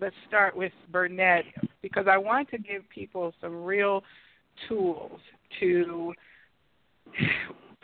[0.00, 1.44] let's start with Bernette
[1.82, 4.02] because I want to give people some real
[4.68, 5.20] tools
[5.60, 6.12] to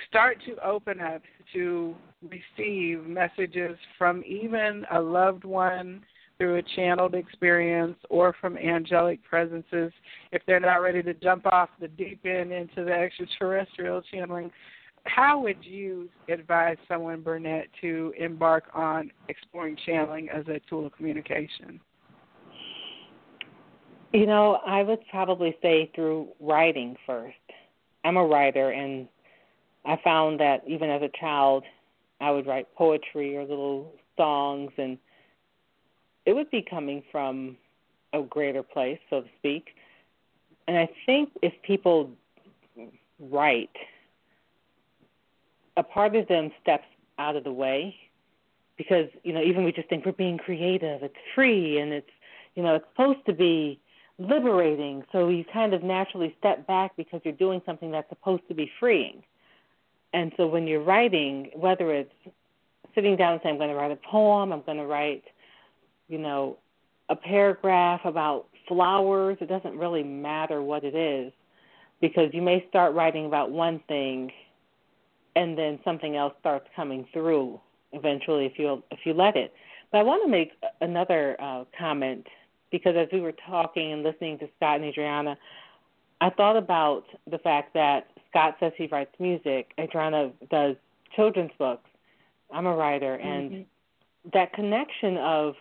[0.08, 1.22] start to open up
[1.52, 6.02] to receive messages from even a loved one
[6.38, 9.92] through a channeled experience or from angelic presences.
[10.32, 14.50] If they're not ready to jump off the deep end into the extraterrestrial channeling
[15.04, 20.92] how would you advise someone bernette to embark on exploring channeling as a tool of
[20.92, 21.80] communication
[24.12, 27.34] you know i would probably say through writing first
[28.04, 29.06] i'm a writer and
[29.84, 31.64] i found that even as a child
[32.20, 34.98] i would write poetry or little songs and
[36.26, 37.56] it would be coming from
[38.12, 39.68] a greater place, so to speak.
[40.68, 42.10] And I think if people
[43.18, 43.70] write,
[45.76, 46.86] a part of them steps
[47.18, 47.94] out of the way
[48.76, 52.10] because, you know, even we just think we're being creative, it's free and it's,
[52.54, 53.80] you know, it's supposed to be
[54.20, 55.02] liberating.
[55.12, 58.70] So you kind of naturally step back because you're doing something that's supposed to be
[58.78, 59.22] freeing.
[60.12, 62.12] And so when you're writing, whether it's
[62.94, 65.24] sitting down and saying, I'm going to write a poem, I'm going to write
[66.10, 66.58] you know,
[67.08, 71.32] a paragraph about flowers, it doesn't really matter what it is
[72.00, 74.30] because you may start writing about one thing
[75.36, 77.60] and then something else starts coming through
[77.92, 79.52] eventually if you if you let it.
[79.92, 82.26] But I want to make another uh, comment
[82.70, 85.36] because as we were talking and listening to Scott and Adrianna,
[86.20, 90.76] I thought about the fact that Scott says he writes music, Adrianna does
[91.16, 91.88] children's books.
[92.52, 94.28] I'm a writer, and mm-hmm.
[94.34, 95.54] that connection of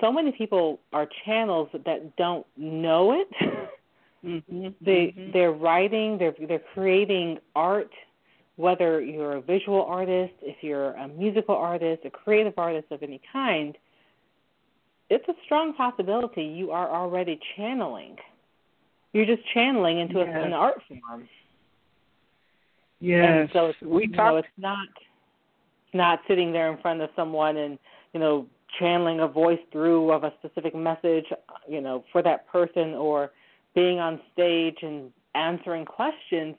[0.00, 3.28] so many people are channels that don't know it.
[4.24, 5.32] mm-hmm, they mm-hmm.
[5.32, 7.90] they're writing, they're they're creating art.
[8.56, 13.20] Whether you're a visual artist, if you're a musical artist, a creative artist of any
[13.32, 13.78] kind,
[15.10, 18.16] it's a strong possibility you are already channeling.
[19.12, 20.28] You're just channeling into yes.
[20.34, 21.28] a, an art form.
[23.00, 23.26] Yes.
[23.30, 24.88] And so it's, we talk- know, it's not
[25.94, 27.78] not sitting there in front of someone and
[28.12, 28.46] you know
[28.78, 31.24] channeling a voice through of a specific message,
[31.68, 33.30] you know, for that person or
[33.74, 36.56] being on stage and answering questions.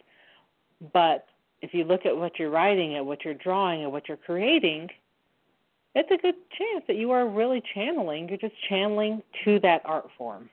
[0.94, 1.26] But
[1.62, 4.88] if you look at what you're writing, at what you're drawing, at what you're creating,
[6.00, 8.30] it's a good chance that you are really channeling.
[8.30, 10.50] You're just channeling to that art form.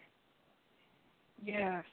[1.44, 1.84] Yes.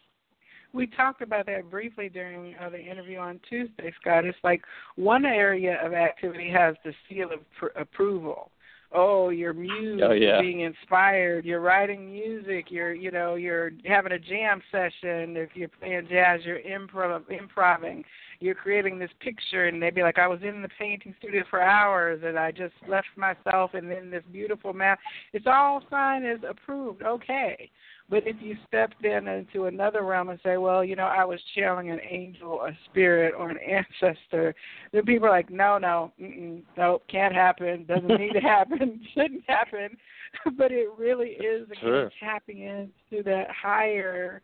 [0.73, 4.25] We talked about that briefly during uh, the interview on Tuesday, Scott.
[4.25, 4.63] It's like
[4.95, 8.49] one area of activity has the seal of pr- approval
[8.95, 10.39] oh your muse oh, yeah.
[10.39, 15.67] being inspired you're writing music you're you know you're having a jam session if you're
[15.67, 18.03] playing jazz you're improv improving
[18.39, 21.61] you're creating this picture and they'd be like i was in the painting studio for
[21.61, 24.99] hours and i just left myself and then this beautiful map
[25.33, 27.69] it's all signed as approved okay
[28.09, 31.39] but if you step in into another realm and say, well, you know, I was
[31.55, 34.53] channeling an angel, a spirit, or an ancestor,
[34.91, 39.43] then people are like, no, no, mm-mm, nope, can't happen, doesn't need to happen, shouldn't
[39.47, 39.97] happen.
[40.57, 42.11] but it really is again sure.
[42.19, 44.41] tapping into that higher.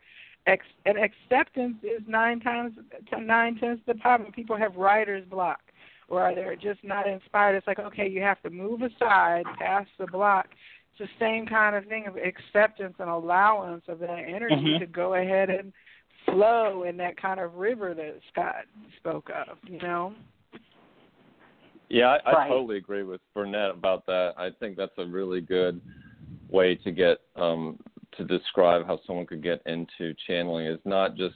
[0.48, 2.74] Ex- and acceptance is nine times
[3.20, 4.32] nine tenths the problem.
[4.32, 5.60] People have writer's block,
[6.08, 7.56] or they're just not inspired.
[7.56, 10.48] It's like, okay, you have to move aside, past the block,
[10.92, 14.80] It's the same kind of thing of acceptance and allowance of that energy mm-hmm.
[14.80, 15.72] to go ahead and
[16.26, 18.66] flow in that kind of river that Scott
[18.98, 20.14] spoke of, you know?
[21.90, 22.50] Yeah, I, I right.
[22.50, 24.34] totally agree with Bernette about that.
[24.38, 25.82] I think that's a really good
[26.50, 27.80] way to get um
[28.20, 31.36] to describe how someone could get into channeling is not just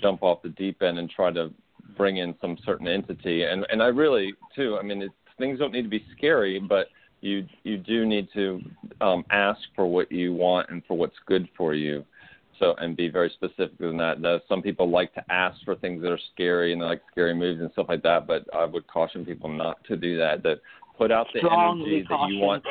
[0.00, 1.50] jump off the deep end and try to
[1.96, 5.72] bring in some certain entity and and I really too I mean it's, things don't
[5.72, 6.88] need to be scary but
[7.20, 8.60] you you do need to
[9.00, 12.04] um, ask for what you want and for what's good for you.
[12.58, 14.20] So and be very specific in that.
[14.20, 17.34] Now, some people like to ask for things that are scary and they like scary
[17.34, 18.26] movies and stuff like that.
[18.26, 20.42] But I would caution people not to do that.
[20.42, 20.60] That
[20.96, 22.64] put out the Strongly energy that you want.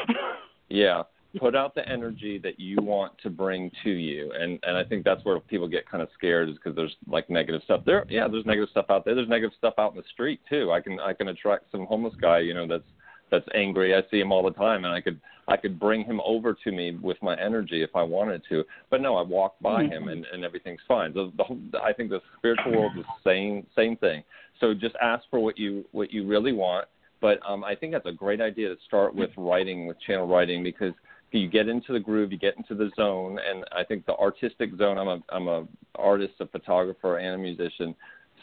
[0.69, 1.03] Yeah,
[1.39, 5.03] put out the energy that you want to bring to you and and i think
[5.03, 8.27] that's where people get kind of scared is because there's like negative stuff there yeah
[8.27, 10.99] there's negative stuff out there there's negative stuff out in the street too i can
[10.99, 12.85] i can attract some homeless guy you know that's
[13.31, 13.95] that's angry.
[13.95, 16.71] I see him all the time, and I could I could bring him over to
[16.71, 18.63] me with my energy if I wanted to.
[18.89, 19.91] But no, I walk by mm-hmm.
[19.91, 21.13] him, and and everything's fine.
[21.13, 24.23] The, the whole, I think the spiritual world is the same same thing.
[24.59, 26.87] So just ask for what you what you really want.
[27.21, 30.63] But um, I think that's a great idea to start with writing, with channel writing,
[30.63, 30.93] because
[31.31, 34.75] you get into the groove, you get into the zone, and I think the artistic
[34.77, 34.97] zone.
[34.97, 37.95] I'm a I'm a artist, a photographer, and a musician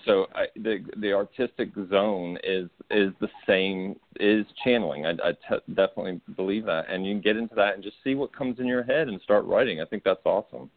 [0.04, 5.06] so I, the the artistic zone is is the same is channeling.
[5.06, 8.14] I, I t- definitely believe that, and you can get into that and just see
[8.14, 9.80] what comes in your head and start writing.
[9.80, 10.70] I think that's awesome.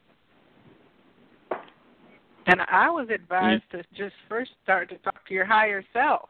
[2.47, 3.77] And I was advised mm-hmm.
[3.77, 6.29] to just first start to talk to your higher self.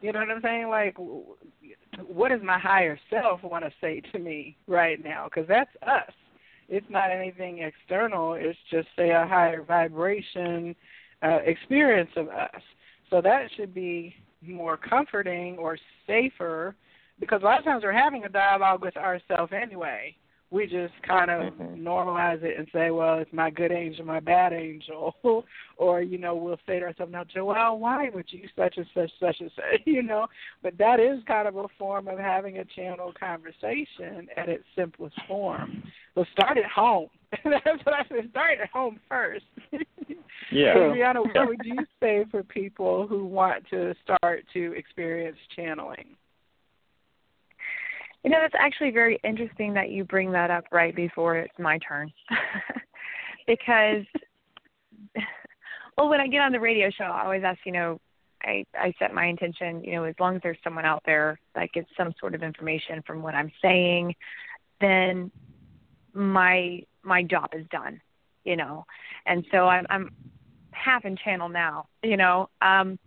[0.00, 0.68] You know what I'm saying?
[0.68, 0.96] Like,
[2.06, 5.24] what does my higher self want to say to me right now?
[5.24, 6.12] Because that's us.
[6.68, 8.34] It's not anything external.
[8.34, 10.76] It's just say a higher vibration
[11.22, 12.60] uh, experience of us.
[13.10, 16.76] So that should be more comforting or safer
[17.18, 20.14] because a lot of times we're having a dialogue with ourselves anyway
[20.50, 21.86] we just kind of mm-hmm.
[21.86, 25.14] normalize it and say, well, it's my good angel, my bad angel,
[25.76, 29.10] or you know, we'll say to ourselves, now, Joelle, why would you such and such,
[29.20, 30.26] such and such, you know?
[30.62, 35.16] But that is kind of a form of having a channel conversation at its simplest
[35.26, 35.82] form.
[36.14, 37.08] So start at home.
[37.44, 38.30] That's what I said.
[38.30, 39.44] Start at home first.
[40.50, 40.74] yeah.
[40.74, 46.16] So, Adrianna, what would you say for people who want to start to experience channeling?
[48.24, 51.78] You know, it's actually very interesting that you bring that up right before it's my
[51.78, 52.12] turn.
[53.46, 54.04] because
[55.96, 58.00] well, when I get on the radio show, I always ask, you know,
[58.42, 61.72] I I set my intention, you know, as long as there's someone out there that
[61.72, 64.14] gets some sort of information from what I'm saying,
[64.80, 65.30] then
[66.12, 68.00] my my job is done,
[68.44, 68.84] you know.
[69.26, 70.10] And so I'm I'm
[70.70, 72.48] half in channel now, you know.
[72.62, 72.98] Um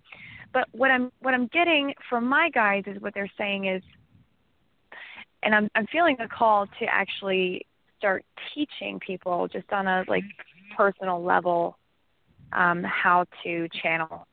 [0.53, 3.81] but what I'm what I'm getting from my guys is what they're saying is
[5.43, 7.65] and I'm I'm feeling a call to actually
[7.97, 10.23] start teaching people just on a like
[10.75, 11.77] personal level
[12.53, 14.27] um, how to channel.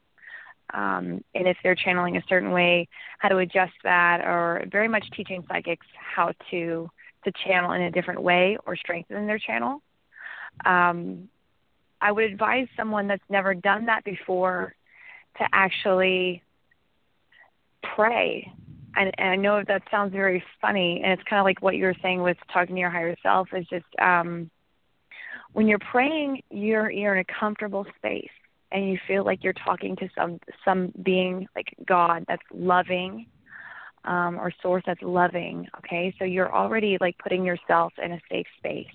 [0.73, 5.05] Um, and if they're channeling a certain way, how to adjust that, or very much
[5.17, 6.91] teaching psychics how to
[7.25, 9.83] to channel in a different way or strengthen their channel.
[10.65, 11.29] Um,
[12.01, 14.75] I would advise someone that's never done that before
[15.39, 16.43] to actually
[17.97, 18.53] pray
[18.97, 21.85] and, and I know that sounds very funny, and it's kind of like what you
[21.85, 24.51] were saying with talking to your higher self is just um,
[25.53, 28.31] when you're praying, you're you're in a comfortable space,
[28.73, 33.27] and you feel like you're talking to some some being like God that's loving,
[34.05, 35.67] um, or source that's loving.
[35.79, 38.87] Okay, so you're already like putting yourself in a safe space,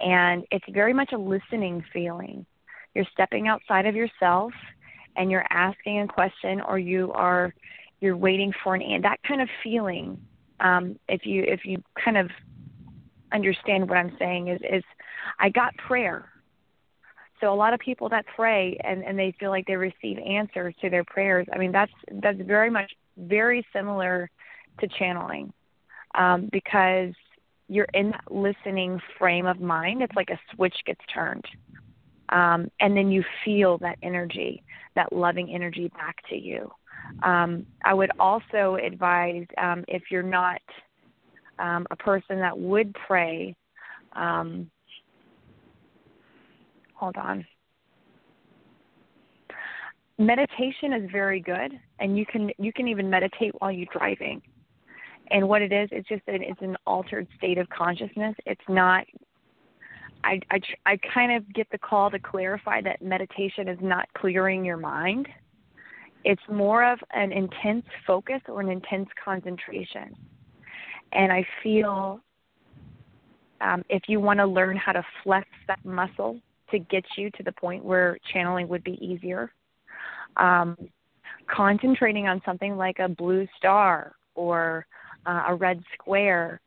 [0.00, 2.46] and it's very much a listening feeling.
[2.94, 4.52] You're stepping outside of yourself,
[5.16, 7.52] and you're asking a question, or you are
[8.04, 10.20] you're waiting for an and that kind of feeling
[10.60, 12.30] um, if you if you kind of
[13.32, 14.84] understand what i'm saying is is
[15.40, 16.30] i got prayer.
[17.40, 20.74] So a lot of people that pray and and they feel like they receive answers
[20.80, 24.30] to their prayers i mean that's that's very much very similar
[24.80, 25.52] to channeling
[26.14, 27.12] um, because
[27.68, 30.02] you're in that listening frame of mind.
[30.02, 31.46] It's like a switch gets turned
[32.30, 34.62] um, and then you feel that energy
[34.96, 36.70] that loving energy back to you
[37.22, 40.60] um, I would also advise um, if you're not
[41.58, 43.54] um, a person that would pray,
[44.12, 44.70] um,
[46.94, 47.44] hold on.
[50.18, 54.40] Meditation is very good, and you can you can even meditate while you're driving.
[55.30, 58.36] And what it is, it's just that it's an altered state of consciousness.
[58.46, 59.04] It's not
[60.24, 64.64] I, I, I kind of get the call to clarify that meditation is not clearing
[64.64, 65.28] your mind.
[66.24, 70.14] It's more of an intense focus or an intense concentration.
[71.12, 72.20] And I feel
[73.60, 76.40] um, if you want to learn how to flex that muscle
[76.70, 79.52] to get you to the point where channeling would be easier,
[80.36, 80.76] um,
[81.46, 84.86] concentrating on something like a blue star or
[85.26, 86.60] uh, a red square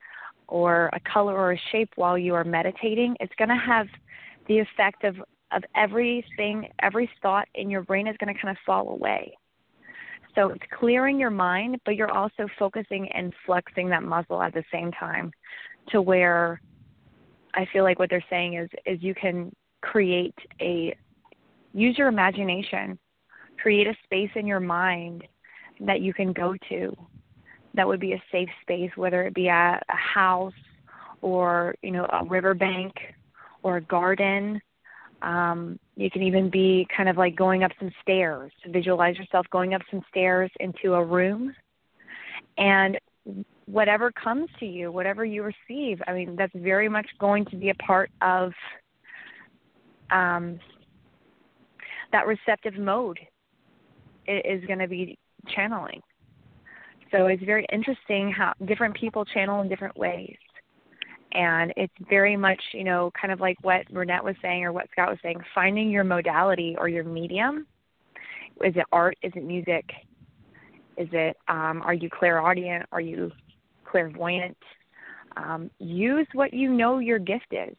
[0.48, 3.88] or a color or a shape while you are meditating, it's going to have
[4.48, 5.18] the effect of,
[5.52, 9.34] of everything, every thought in your brain is going to kind of fall away.
[10.38, 14.64] So it's clearing your mind, but you're also focusing and flexing that muscle at the
[14.72, 15.32] same time
[15.90, 16.62] to where
[17.56, 19.52] I feel like what they're saying is is you can
[19.82, 20.96] create a
[21.74, 23.00] use your imagination,
[23.62, 25.24] create a space in your mind
[25.80, 26.96] that you can go to
[27.74, 30.54] that would be a safe space, whether it be a, a house
[31.22, 32.94] or, you know, a riverbank
[33.64, 34.62] or a garden
[35.24, 38.52] um, you can even be kind of like going up some stairs.
[38.68, 41.54] Visualize yourself going up some stairs into a room.
[42.60, 43.00] And
[43.66, 47.72] whatever comes to you, whatever you receive, I mean, that's very much going to be
[47.72, 48.54] a part of
[50.12, 50.60] um,
[52.12, 53.20] that receptive mode
[54.28, 55.18] is going to be
[55.56, 56.02] channeling.
[57.12, 60.38] So it's very interesting how different people channel in different ways
[61.34, 64.88] and it's very much you know kind of like what Bernette was saying or what
[64.92, 67.68] Scott was saying finding your modality or your medium.
[68.64, 69.18] Is it art?
[69.22, 69.86] Is it music?
[70.98, 72.86] Is it um, are you clairaudient?
[72.92, 73.32] Are you
[73.86, 74.58] clairvoyant?
[75.36, 77.76] Um, use what you know your gift is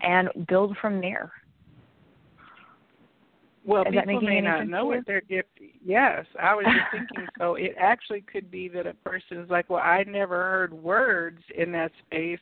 [0.00, 1.32] and build from there
[3.66, 5.48] Well, Is people may not know what their gift.
[5.84, 7.28] Yes, I was just thinking.
[7.38, 11.42] so it actually could be that a person is like, "Well, I never heard words
[11.56, 12.38] in that space,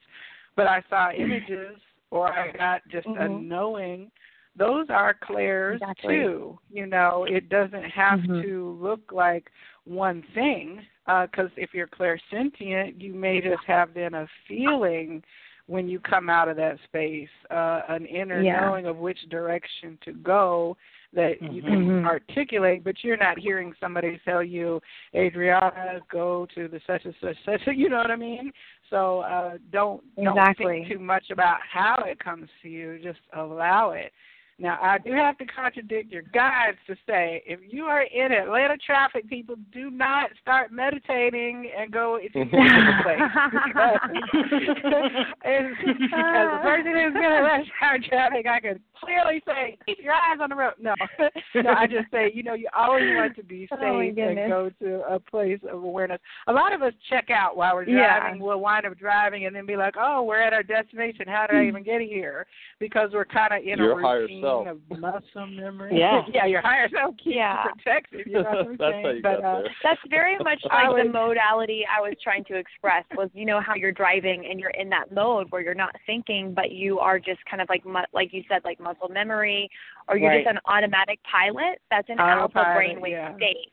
[0.54, 1.78] but I saw images,
[2.10, 3.22] or I got just mm-hmm.
[3.22, 4.10] a knowing."
[4.56, 6.14] Those are clairs exactly.
[6.14, 6.58] too.
[6.70, 8.42] You know, it doesn't have mm-hmm.
[8.42, 9.50] to look like
[9.84, 15.22] one thing because uh, if you're clairsentient, you may just have then a feeling
[15.66, 18.60] when you come out of that space, uh, an inner yeah.
[18.60, 20.76] knowing of which direction to go
[21.14, 22.06] that you can mm-hmm.
[22.06, 24.80] articulate, but you're not hearing somebody tell you,
[25.14, 27.60] Adrianna, go to the such and such such.
[27.74, 28.50] You know what I mean?
[28.90, 30.34] So uh, don't exactly.
[30.34, 32.98] don't think too much about how it comes to you.
[33.02, 34.12] Just allow it.
[34.58, 38.76] Now, I do have to contradict your guides to say if you are in Atlanta
[38.76, 42.50] traffic, people do not start meditating and go if you the
[43.02, 43.18] place.
[45.44, 45.66] as, as
[46.14, 50.38] a person who's been in rush hour traffic, I can clearly say keep your eyes
[50.40, 50.74] on the road.
[50.80, 50.94] No,
[51.54, 54.70] no, I just say you know you always want to be safe oh and go
[54.80, 56.20] to a place of awareness.
[56.46, 58.40] A lot of us check out while we're driving.
[58.40, 58.44] Yeah.
[58.44, 61.26] We'll wind up driving and then be like, oh, we're at our destination.
[61.26, 62.46] How did I even get here?
[62.80, 64.66] Because we're kind of in Your a routine self.
[64.68, 65.98] of muscle memory.
[65.98, 66.22] Yeah.
[66.32, 67.64] yeah, your higher self keeps Yeah.
[67.64, 68.26] you protected.
[68.26, 69.04] You know what I'm That's saying?
[69.04, 69.70] how you but, got uh, there.
[69.82, 73.60] That's very much I like the modality I was trying to express was you know
[73.60, 77.18] how you're driving and you're in that mode where you're not thinking but you are
[77.18, 77.82] just kind of like
[78.12, 79.68] like you said like muscle memory
[80.08, 80.44] or you're Right.
[80.44, 83.36] just an automatic pilot that's an Autopilot, alpha brainwave yeah.
[83.36, 83.72] state.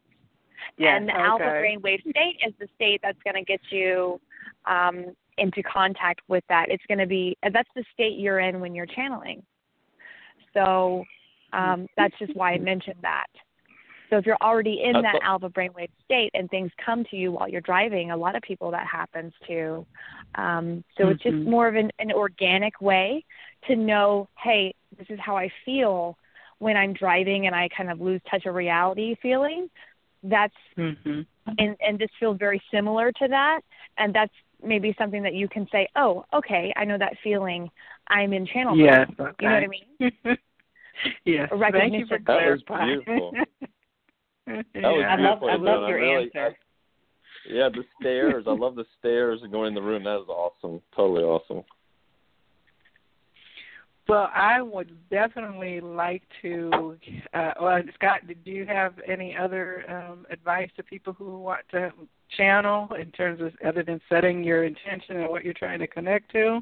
[0.77, 0.95] Yeah.
[0.95, 1.75] And the alpha Okay.
[1.77, 4.19] brainwave state is the state that's going to get you
[4.65, 6.69] um, into contact with that.
[6.69, 9.43] It's going to be that's the state you're in when you're channeling.
[10.53, 11.03] So
[11.53, 13.27] um, that's just why I mentioned that.
[14.09, 17.15] So if you're already in That's that what- alpha brainwave state and things come to
[17.15, 19.85] you while you're driving, a lot of people that happens to.
[20.35, 21.45] Um, so it's just Mhm.
[21.45, 23.23] more of an, an organic way
[23.67, 26.17] to know, hey, this is how I feel
[26.59, 29.69] when I'm driving and I kind of lose touch of reality feeling.
[30.23, 31.25] That's mhm.
[31.57, 33.61] and and this feels very similar to that
[33.97, 34.33] and that's
[34.63, 37.67] maybe something that you can say oh okay i know that feeling
[38.09, 39.09] i'm in channel mode." Yes.
[39.19, 39.33] Okay.
[39.41, 40.37] you know what i mean
[41.25, 41.49] yes.
[41.51, 42.23] A Thank you for recognition.
[42.27, 43.01] That was clarifying.
[43.03, 43.31] beautiful.
[43.35, 44.61] yeah.
[44.75, 45.49] That was I love- beautiful.
[45.49, 46.45] I love your really, answer.
[46.45, 48.45] I- yeah, the stairs.
[48.47, 50.03] I love the stairs and going in the room.
[50.03, 50.79] That is awesome.
[50.95, 51.63] Totally awesome.
[54.11, 56.97] Well, I would definitely like to.
[57.33, 61.93] Uh, well, Scott, did you have any other um, advice to people who want to
[62.35, 66.29] channel in terms of other than setting your intention and what you're trying to connect
[66.33, 66.59] to?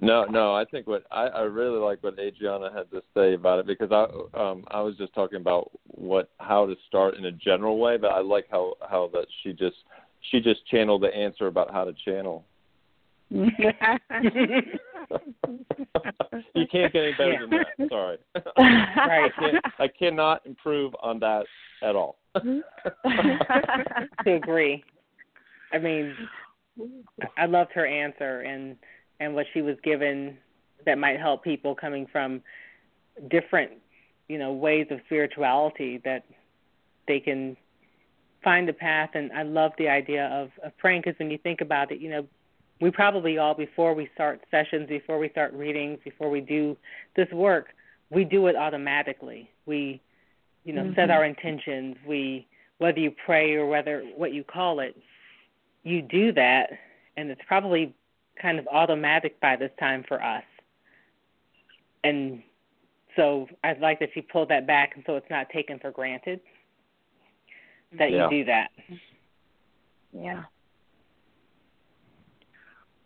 [0.00, 0.54] No, no.
[0.54, 3.90] I think what I, I really like what Adrianna had to say about it because
[3.90, 4.04] I
[4.40, 8.12] um I was just talking about what how to start in a general way, but
[8.12, 9.78] I like how how that she just
[10.30, 12.44] she just channeled the answer about how to channel.
[13.30, 13.50] You
[16.70, 17.88] can't get any better than that.
[17.88, 18.18] Sorry.
[18.58, 19.30] Right.
[19.36, 21.44] I, can't, I cannot improve on that
[21.82, 22.18] at all.
[22.34, 22.62] to
[24.26, 24.84] agree.
[25.72, 26.14] I mean,
[27.36, 28.76] I loved her answer and
[29.20, 30.36] and what she was given
[30.84, 32.42] that might help people coming from
[33.30, 33.72] different,
[34.28, 36.24] you know, ways of spirituality that
[37.08, 37.56] they can
[38.44, 39.10] find the path.
[39.14, 42.10] And I love the idea of, of praying because when you think about it, you
[42.10, 42.26] know,
[42.80, 46.76] we probably all before we start sessions, before we start readings, before we do
[47.14, 47.68] this work,
[48.10, 49.50] we do it automatically.
[49.64, 50.00] We,
[50.64, 51.14] you know, set Mhm.
[51.14, 51.96] our intentions.
[52.06, 52.46] We
[52.78, 54.94] whether you pray or whether what you call it,
[55.82, 56.78] you do that,
[57.16, 57.94] and it's probably
[58.36, 60.44] kind of automatic by this time for us.
[62.04, 62.42] And
[63.16, 66.40] so I'd like that you pull that back, and so it's not taken for granted
[67.92, 68.24] that Yeah.
[68.24, 68.70] you do that.
[70.12, 70.44] yeah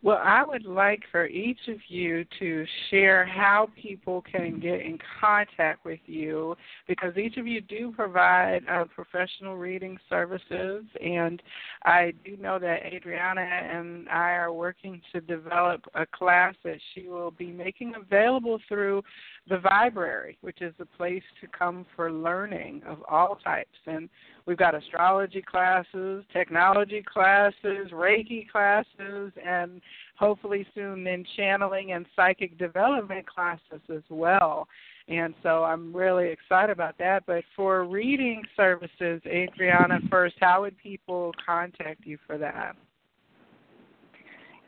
[0.03, 4.99] Well, I would like for each of you to share how people can get in
[5.21, 6.57] contact with you
[6.89, 10.85] because each of you do provide uh, professional reading services.
[11.05, 11.43] And
[11.85, 17.07] I do know that Adrianna and I are working to develop a class that she
[17.07, 19.03] will be making available through
[19.51, 23.69] the Vibrary, which is a place to come for learning of all types.
[23.87, 24.09] And
[24.51, 29.81] we've got astrology classes, technology classes, Reiki classes, and
[30.19, 34.67] hopefully soon then channeling and psychic development classes as well.
[35.07, 37.23] And so I'm really excited about that.
[37.27, 42.75] But for reading services, Adrianna, first, how would people contact you for that?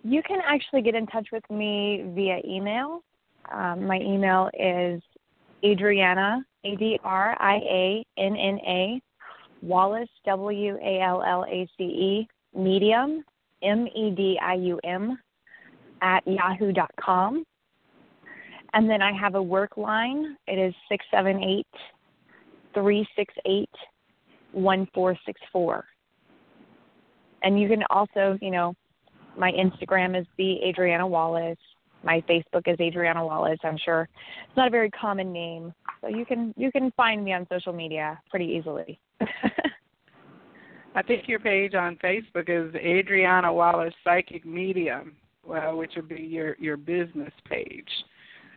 [0.04, 3.02] you can actually get in touch with me via email
[3.52, 5.00] um, my email is
[5.64, 9.00] adrianna a d r i a n n a
[9.62, 13.24] wallace w a l l a c e medium
[13.62, 15.18] m e d i u m
[16.02, 17.44] at yahoo dot com
[18.74, 20.36] And then I have a work line.
[20.46, 21.66] It is six seven eight
[22.74, 23.70] three six eight
[24.52, 25.84] one four six four.
[27.42, 28.74] And you can also, you know,
[29.36, 31.58] my Instagram is the Adrianna Wallace.
[32.04, 33.58] My Facebook is Adrianna Wallace.
[33.62, 34.08] I'm sure
[34.46, 37.72] it's not a very common name, so you can you can find me on social
[37.72, 38.98] media pretty easily.
[40.94, 45.16] I think your page on Facebook is Adrianna Wallace Psychic Medium,
[45.46, 47.88] well, which would be your your business page,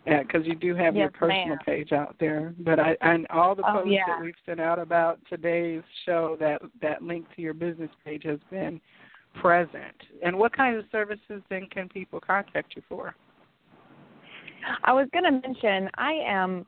[0.05, 1.57] because yeah, you do have yes, your personal ma'am.
[1.65, 2.53] page out there.
[2.59, 4.01] But I and all the oh, posts yeah.
[4.07, 8.39] that we've sent out about today's show, that that link to your business page has
[8.49, 8.81] been
[9.41, 9.95] present.
[10.23, 13.15] And what kinds of services then can people contact you for?
[14.83, 16.65] I was going to mention I am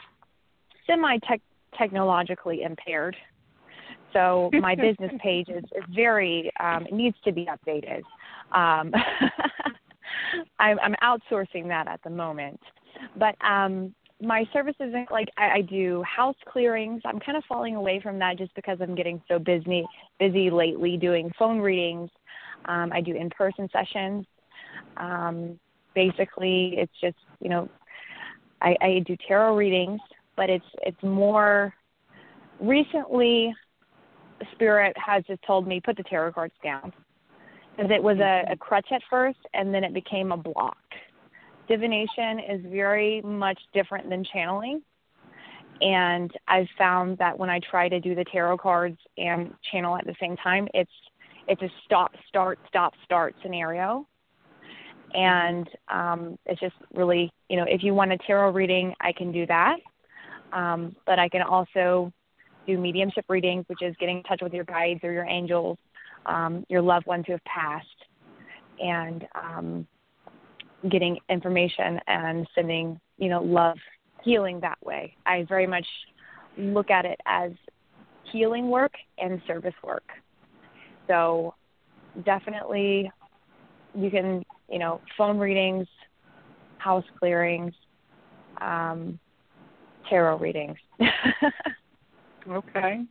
[0.85, 1.17] semi
[1.77, 3.15] technologically impaired.
[4.13, 8.01] So my business page is, is very um, it needs to be updated.
[8.51, 8.93] Um,
[10.59, 12.59] I'm, I'm outsourcing that at the moment,
[13.17, 17.01] but um, my services like I, I do house clearings.
[17.05, 19.85] I'm kind of falling away from that just because I'm getting so busy
[20.19, 22.09] busy lately doing phone readings.
[22.65, 24.25] Um, I do in-person sessions.
[24.97, 25.59] Um,
[25.93, 27.69] basically, it's just you know
[28.61, 30.01] I, I do tarot readings,
[30.35, 31.73] but it's it's more
[32.59, 33.53] recently
[34.53, 36.93] spirit has just told me put the tarot cards down.
[37.75, 40.77] Because it was a, a crutch at first and then it became a block.
[41.67, 44.81] Divination is very much different than channeling
[45.81, 50.05] and i've found that when i try to do the tarot cards and channel at
[50.05, 50.91] the same time it's
[51.47, 54.07] it's a stop start stop start scenario
[55.13, 59.31] and um it's just really you know if you want a tarot reading i can
[59.31, 59.77] do that
[60.53, 62.11] um but i can also
[62.67, 65.77] do mediumship readings, which is getting in touch with your guides or your angels,
[66.27, 67.87] um, your loved ones who have passed,
[68.79, 69.87] and um,
[70.91, 73.77] getting information and sending, you know, love,
[74.23, 75.15] healing that way.
[75.25, 75.85] I very much
[76.57, 77.51] look at it as
[78.31, 80.03] healing work and service work.
[81.07, 81.55] So
[82.25, 83.09] definitely
[83.95, 85.87] you can, you know, phone readings,
[86.77, 87.73] house clearings,
[88.61, 89.19] um,
[90.09, 90.77] tarot readings.
[92.49, 93.01] Okay.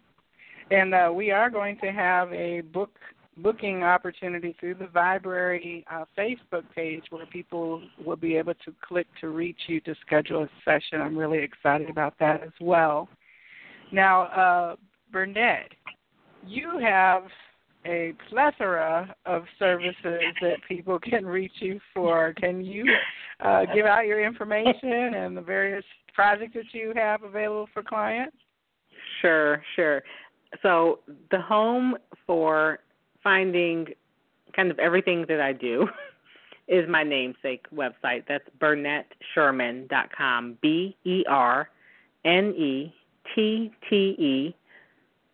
[0.70, 2.90] And uh, we are going to have a book
[3.38, 9.06] booking opportunity through the Vibrary uh, Facebook page where people will be able to click
[9.20, 11.02] to reach you to schedule a session.
[11.02, 13.10] I'm really excited about that as well.
[13.92, 14.76] Now, uh,
[15.12, 15.70] Burnett,
[16.46, 17.24] you have
[17.86, 22.34] a plethora of services that people can reach you for.
[22.34, 22.84] Can you
[23.40, 25.84] uh, give out your information and the various
[26.14, 28.36] projects that you have available for clients?
[29.20, 30.02] Sure, sure.
[30.62, 31.00] So
[31.30, 31.96] the home
[32.26, 32.80] for
[33.22, 33.86] finding
[34.54, 35.88] kind of everything that I do
[36.68, 38.24] is my namesake website.
[38.28, 40.58] That's BernetteSherman.com.
[40.60, 41.68] B E R
[42.24, 42.94] N E
[43.34, 44.56] T T E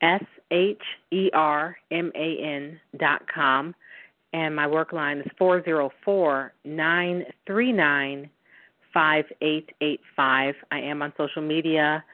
[0.02, 3.74] S H E R M A N dot com.
[4.32, 8.30] And my work line is four zero four nine three nine
[8.94, 10.54] five eight eight five.
[10.70, 12.04] I am on social media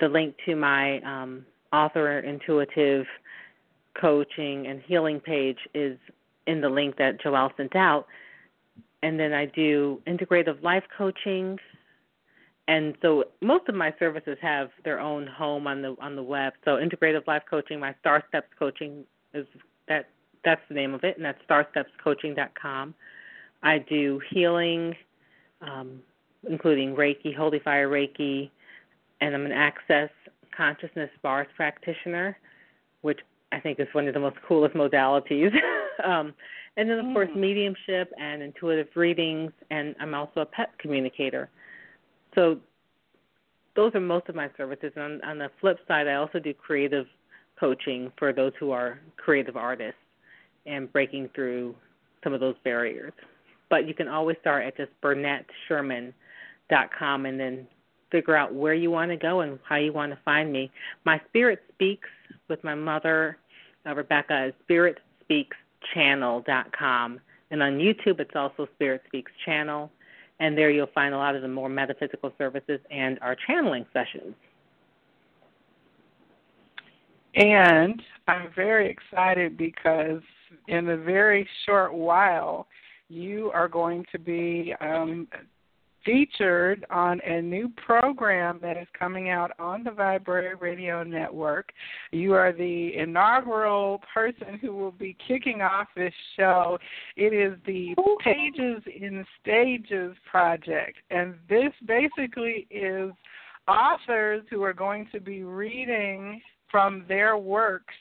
[0.00, 3.06] the link to my um, author intuitive
[4.00, 5.98] coaching and healing page is
[6.46, 8.06] in the link that Joelle sent out.
[9.02, 11.58] And then I do integrative life coaching.
[12.70, 16.52] And so most of my services have their own home on the on the web.
[16.64, 19.02] So integrative life coaching, my Star Steps coaching
[19.34, 19.44] is
[19.88, 20.08] that
[20.44, 22.94] that's the name of it, and that's starstepscoaching.com.
[23.64, 24.94] I do healing,
[25.60, 26.00] um,
[26.48, 28.50] including Reiki, Holy Fire Reiki,
[29.20, 30.10] and I'm an Access
[30.56, 32.38] Consciousness Bars practitioner,
[33.00, 33.18] which
[33.50, 35.52] I think is one of the most coolest modalities.
[36.04, 36.32] um,
[36.76, 37.14] and then, of mm.
[37.14, 41.50] course, mediumship and intuitive readings, and I'm also a pet communicator.
[42.34, 42.58] So
[43.76, 44.92] those are most of my services.
[44.96, 47.06] And on, on the flip side, I also do creative
[47.58, 49.98] coaching for those who are creative artists
[50.66, 51.74] and breaking through
[52.22, 53.12] some of those barriers.
[53.68, 57.68] But you can always start at just BernetteSherman.com and then
[58.10, 60.70] figure out where you want to go and how you want to find me.
[61.04, 62.08] My Spirit Speaks
[62.48, 63.38] with my mother,
[63.86, 67.20] uh, Rebecca, is spiritspeakschannel.com.
[67.52, 69.90] And on YouTube, it's also Spirit Speaks Channel.
[70.40, 74.34] And there you'll find a lot of the more metaphysical services and our channeling sessions.
[77.34, 80.22] And I'm very excited because
[80.66, 82.66] in a very short while,
[83.08, 85.28] you are going to be um,
[86.04, 91.72] featured on a new program that is coming out on the Vibrary Radio Network.
[92.12, 96.78] You are the inaugural person who will be kicking off this show.
[97.16, 103.12] It is the Pages in Stages project, and this basically is
[103.68, 106.40] authors who are going to be reading
[106.70, 107.94] from their works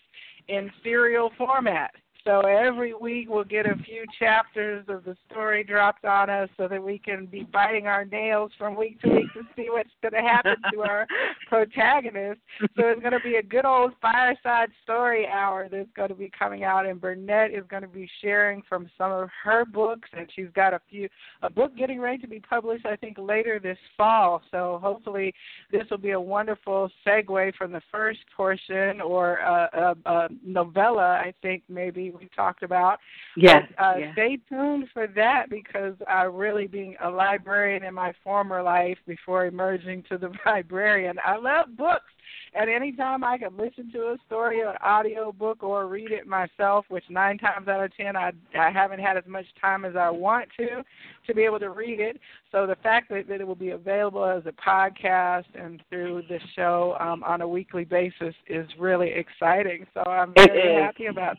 [0.48, 1.92] in serial format.
[2.26, 6.68] So every week we'll get a few chapters of the story dropped on us so
[6.68, 10.14] that we can be biting our nails from week to week to see what's going
[10.14, 11.08] to happen to our
[11.48, 12.40] protagonist.
[12.60, 16.32] So it's going to be a good old fireside story hour that's going to be
[16.38, 20.28] coming out, and Bernette is going to be sharing from some of her books, and
[20.36, 21.08] she's got a few
[21.42, 24.42] a book getting ready to be published, I think, later this fall.
[24.52, 25.34] So hopefully
[25.72, 31.22] this will be a wonderful segue from the first portion or a, a, a novella,
[31.24, 33.00] I think maybe we talked about.
[33.36, 33.64] Yes.
[33.78, 34.14] But, uh, yes.
[34.14, 39.46] Stay tuned for that because I really, being a librarian in my former life before
[39.46, 42.12] emerging to the Viberarian, I love books.
[42.54, 46.86] And time, I can listen to a story, an audio book, or read it myself,
[46.90, 50.10] which nine times out of ten I I haven't had as much time as I
[50.10, 50.84] want to
[51.28, 52.20] to be able to read it.
[52.52, 56.40] So the fact that, that it will be available as a podcast and through the
[56.56, 59.86] show um, on a weekly basis is really exciting.
[59.94, 61.38] So I'm very happy about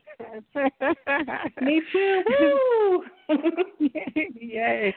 [0.54, 1.52] that.
[1.60, 2.22] Me too.
[2.28, 3.04] Woo!
[4.40, 4.94] Yay.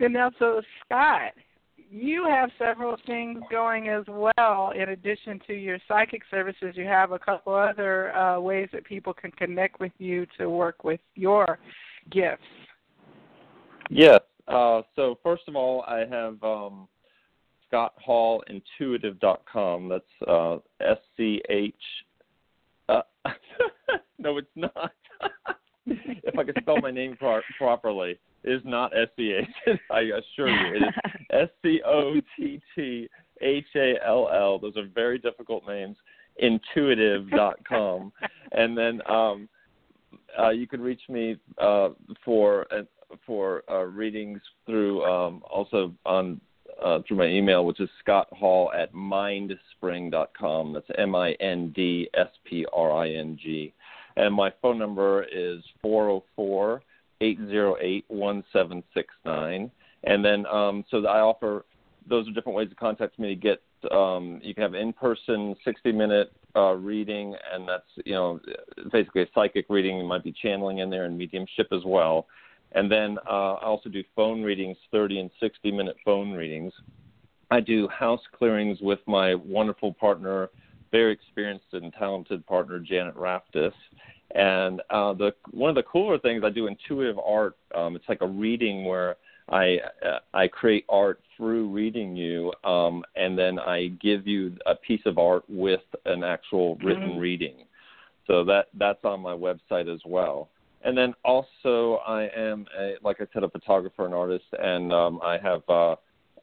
[0.00, 1.32] And now, so Scott,
[1.90, 4.72] you have several things going as well.
[4.74, 9.12] In addition to your psychic services, you have a couple other uh, ways that people
[9.12, 11.58] can connect with you to work with your
[12.10, 12.42] gifts.
[13.90, 14.20] Yes.
[14.48, 16.88] Uh, so first of all, I have um,
[17.72, 19.88] ScottHallIntuitive.com.
[19.88, 21.74] That's uh, S C H.
[22.88, 23.02] Uh,
[24.18, 24.92] no, it's not.
[25.86, 29.78] if I could spell my name pro- properly, is not S C H.
[29.90, 33.08] I assure you, it is S C O T T
[33.40, 34.58] H A L L.
[34.58, 35.96] Those are very difficult names.
[36.38, 38.12] Intuitive.com,
[38.52, 39.48] and then um,
[40.38, 41.90] uh, you can reach me uh,
[42.24, 42.82] for uh,
[43.24, 46.40] for uh, readings through um, also on
[46.84, 50.72] uh, through my email, which is Scott Hall at mindspring.com.
[50.72, 53.72] That's M I N D S P R I N G.
[54.16, 56.82] And my phone number is four zero four
[57.20, 59.70] eight zero eight one seven six nine.
[60.04, 61.64] And then, um, so I offer
[62.08, 63.62] those are different ways to contact me to get.
[63.90, 68.40] Um, you can have in-person 60-minute uh, reading, and that's you know
[68.90, 69.98] basically a psychic reading.
[69.98, 72.26] You might be channeling in there and mediumship as well.
[72.72, 76.72] And then uh, I also do phone readings, 30 and 60 minute phone readings.
[77.50, 80.50] I do house clearings with my wonderful partner,
[80.90, 83.72] very experienced and talented partner, Janet Raftis.
[84.34, 87.56] And uh, the one of the cooler things I do intuitive art.
[87.74, 89.16] Um, it's like a reading where
[89.48, 94.74] I uh, I create art through reading you, um, and then I give you a
[94.74, 97.20] piece of art with an actual written Mhm.
[97.20, 97.64] reading.
[98.26, 100.48] So that that's on my website as well.
[100.82, 105.20] And then also I am a, like I said a photographer and artist, and um,
[105.22, 105.96] I have uh,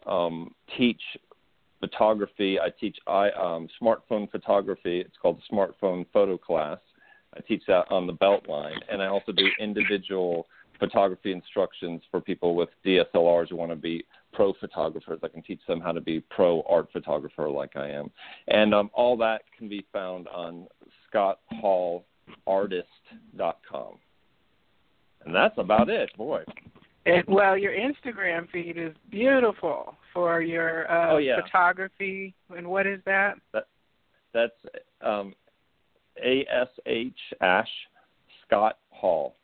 [0.06, 1.02] um, teach
[1.82, 2.60] photography.
[2.60, 5.02] I teach I um, smartphone photography.
[5.02, 6.80] It's called the smartphone photo class.
[7.36, 10.48] I teach that on the Beltline, and I also do individual
[10.80, 15.20] photography instructions for people with DSLRs who want to be pro photographers.
[15.24, 18.10] I can teach them how to be pro art photographer like I am,
[18.48, 20.68] and um, all that can be found on
[21.14, 23.94] ScottHallArtist.com.
[25.26, 26.44] And that's about it, boy.
[27.06, 31.42] And, well, your Instagram feed is beautiful for your uh, Oh, yeah.
[31.42, 32.34] photography.
[32.56, 33.36] And what is that?
[34.34, 34.52] That's
[35.02, 35.34] um,
[36.24, 37.70] A S H Ash
[38.46, 39.36] Scott Hall.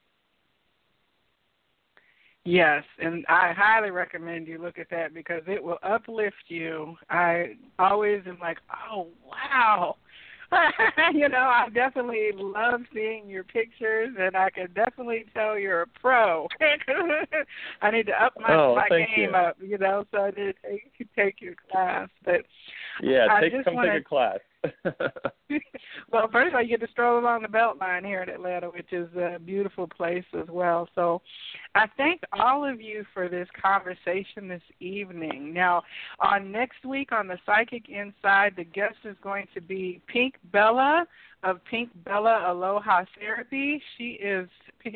[2.45, 6.95] Yes, and I highly recommend you look at that because it will uplift you.
[7.09, 8.57] I always am like,
[8.91, 9.97] oh wow.
[11.13, 15.87] you know, I definitely love seeing your pictures, and I can definitely tell you're a
[16.01, 16.47] pro.
[17.81, 19.29] I need to up my Oh, my game you.
[19.29, 20.05] up, you know.
[20.11, 22.41] So I did take take your class, but
[22.99, 24.39] Yeah, I take come wanna- take a class.
[26.11, 28.91] well, first of all, you get to stroll along the Beltline here in Atlanta, which
[28.91, 30.88] is a beautiful place as well.
[30.95, 31.22] So,
[31.76, 35.53] I thank all of you for this conversation this evening.
[35.53, 35.84] Now,
[36.19, 41.06] on next week on the Psychic Inside, the guest is going to be Pink Bella
[41.44, 43.81] of Pink Bella Aloha Therapy.
[43.98, 44.48] She is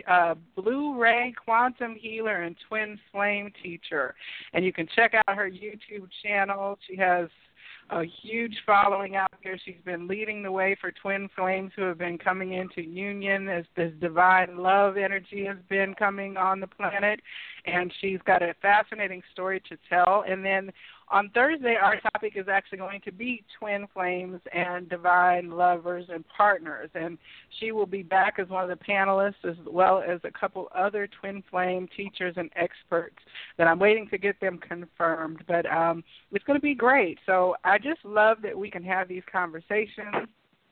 [0.07, 4.15] a Blue Ray quantum healer and twin flame teacher,
[4.53, 6.77] and you can check out her YouTube channel.
[6.87, 7.29] She has
[7.89, 9.59] a huge following out there.
[9.63, 13.65] She's been leading the way for twin flames who have been coming into union as
[13.75, 17.19] this divine love energy has been coming on the planet.
[17.65, 20.23] and she's got a fascinating story to tell.
[20.27, 20.71] And then
[21.09, 26.23] on Thursday, our topic is actually going to be twin flames and divine lovers and
[26.27, 26.89] partners.
[26.95, 27.17] And
[27.59, 31.07] she will be back as one of the panelists, as well as a couple other
[31.19, 33.17] twin flame teachers and experts
[33.57, 35.43] that I'm waiting to get them confirmed.
[35.47, 37.19] But um, it's going to be great.
[37.25, 40.27] So I just love that we can have these conversations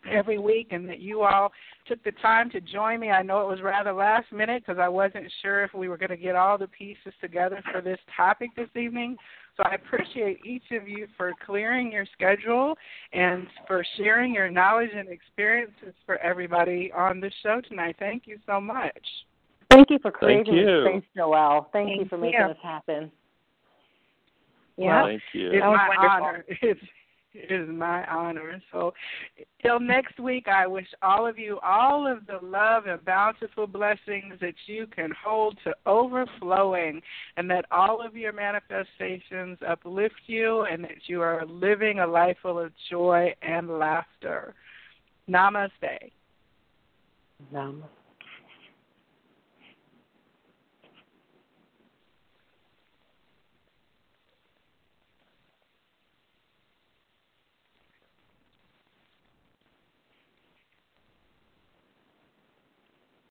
[0.09, 1.51] every week and that you all
[1.87, 3.09] took the time to join me.
[3.09, 6.09] I know it was rather last minute because I wasn't sure if we were going
[6.09, 9.17] to get all the pieces together for this topic this evening.
[9.61, 12.75] So I appreciate each of you for clearing your schedule
[13.13, 17.95] and for sharing your knowledge and experiences for everybody on the show tonight.
[17.99, 18.93] Thank you so much.
[19.69, 20.65] Thank you for creating you.
[20.65, 21.65] this space, Joelle.
[21.71, 22.47] Thank, Thank you for making you.
[22.47, 23.11] this happen.
[24.77, 25.05] Yeah.
[25.05, 25.51] Thank you.
[25.51, 26.27] It's That was my wonderful.
[26.27, 26.45] honor.
[26.61, 26.81] It's
[27.33, 28.61] it is my honor.
[28.71, 28.93] So,
[29.61, 34.35] till next week, I wish all of you all of the love and bountiful blessings
[34.41, 37.01] that you can hold to overflowing,
[37.37, 42.37] and that all of your manifestations uplift you, and that you are living a life
[42.41, 44.53] full of joy and laughter.
[45.29, 46.11] Namaste.
[47.53, 48.00] Namaste.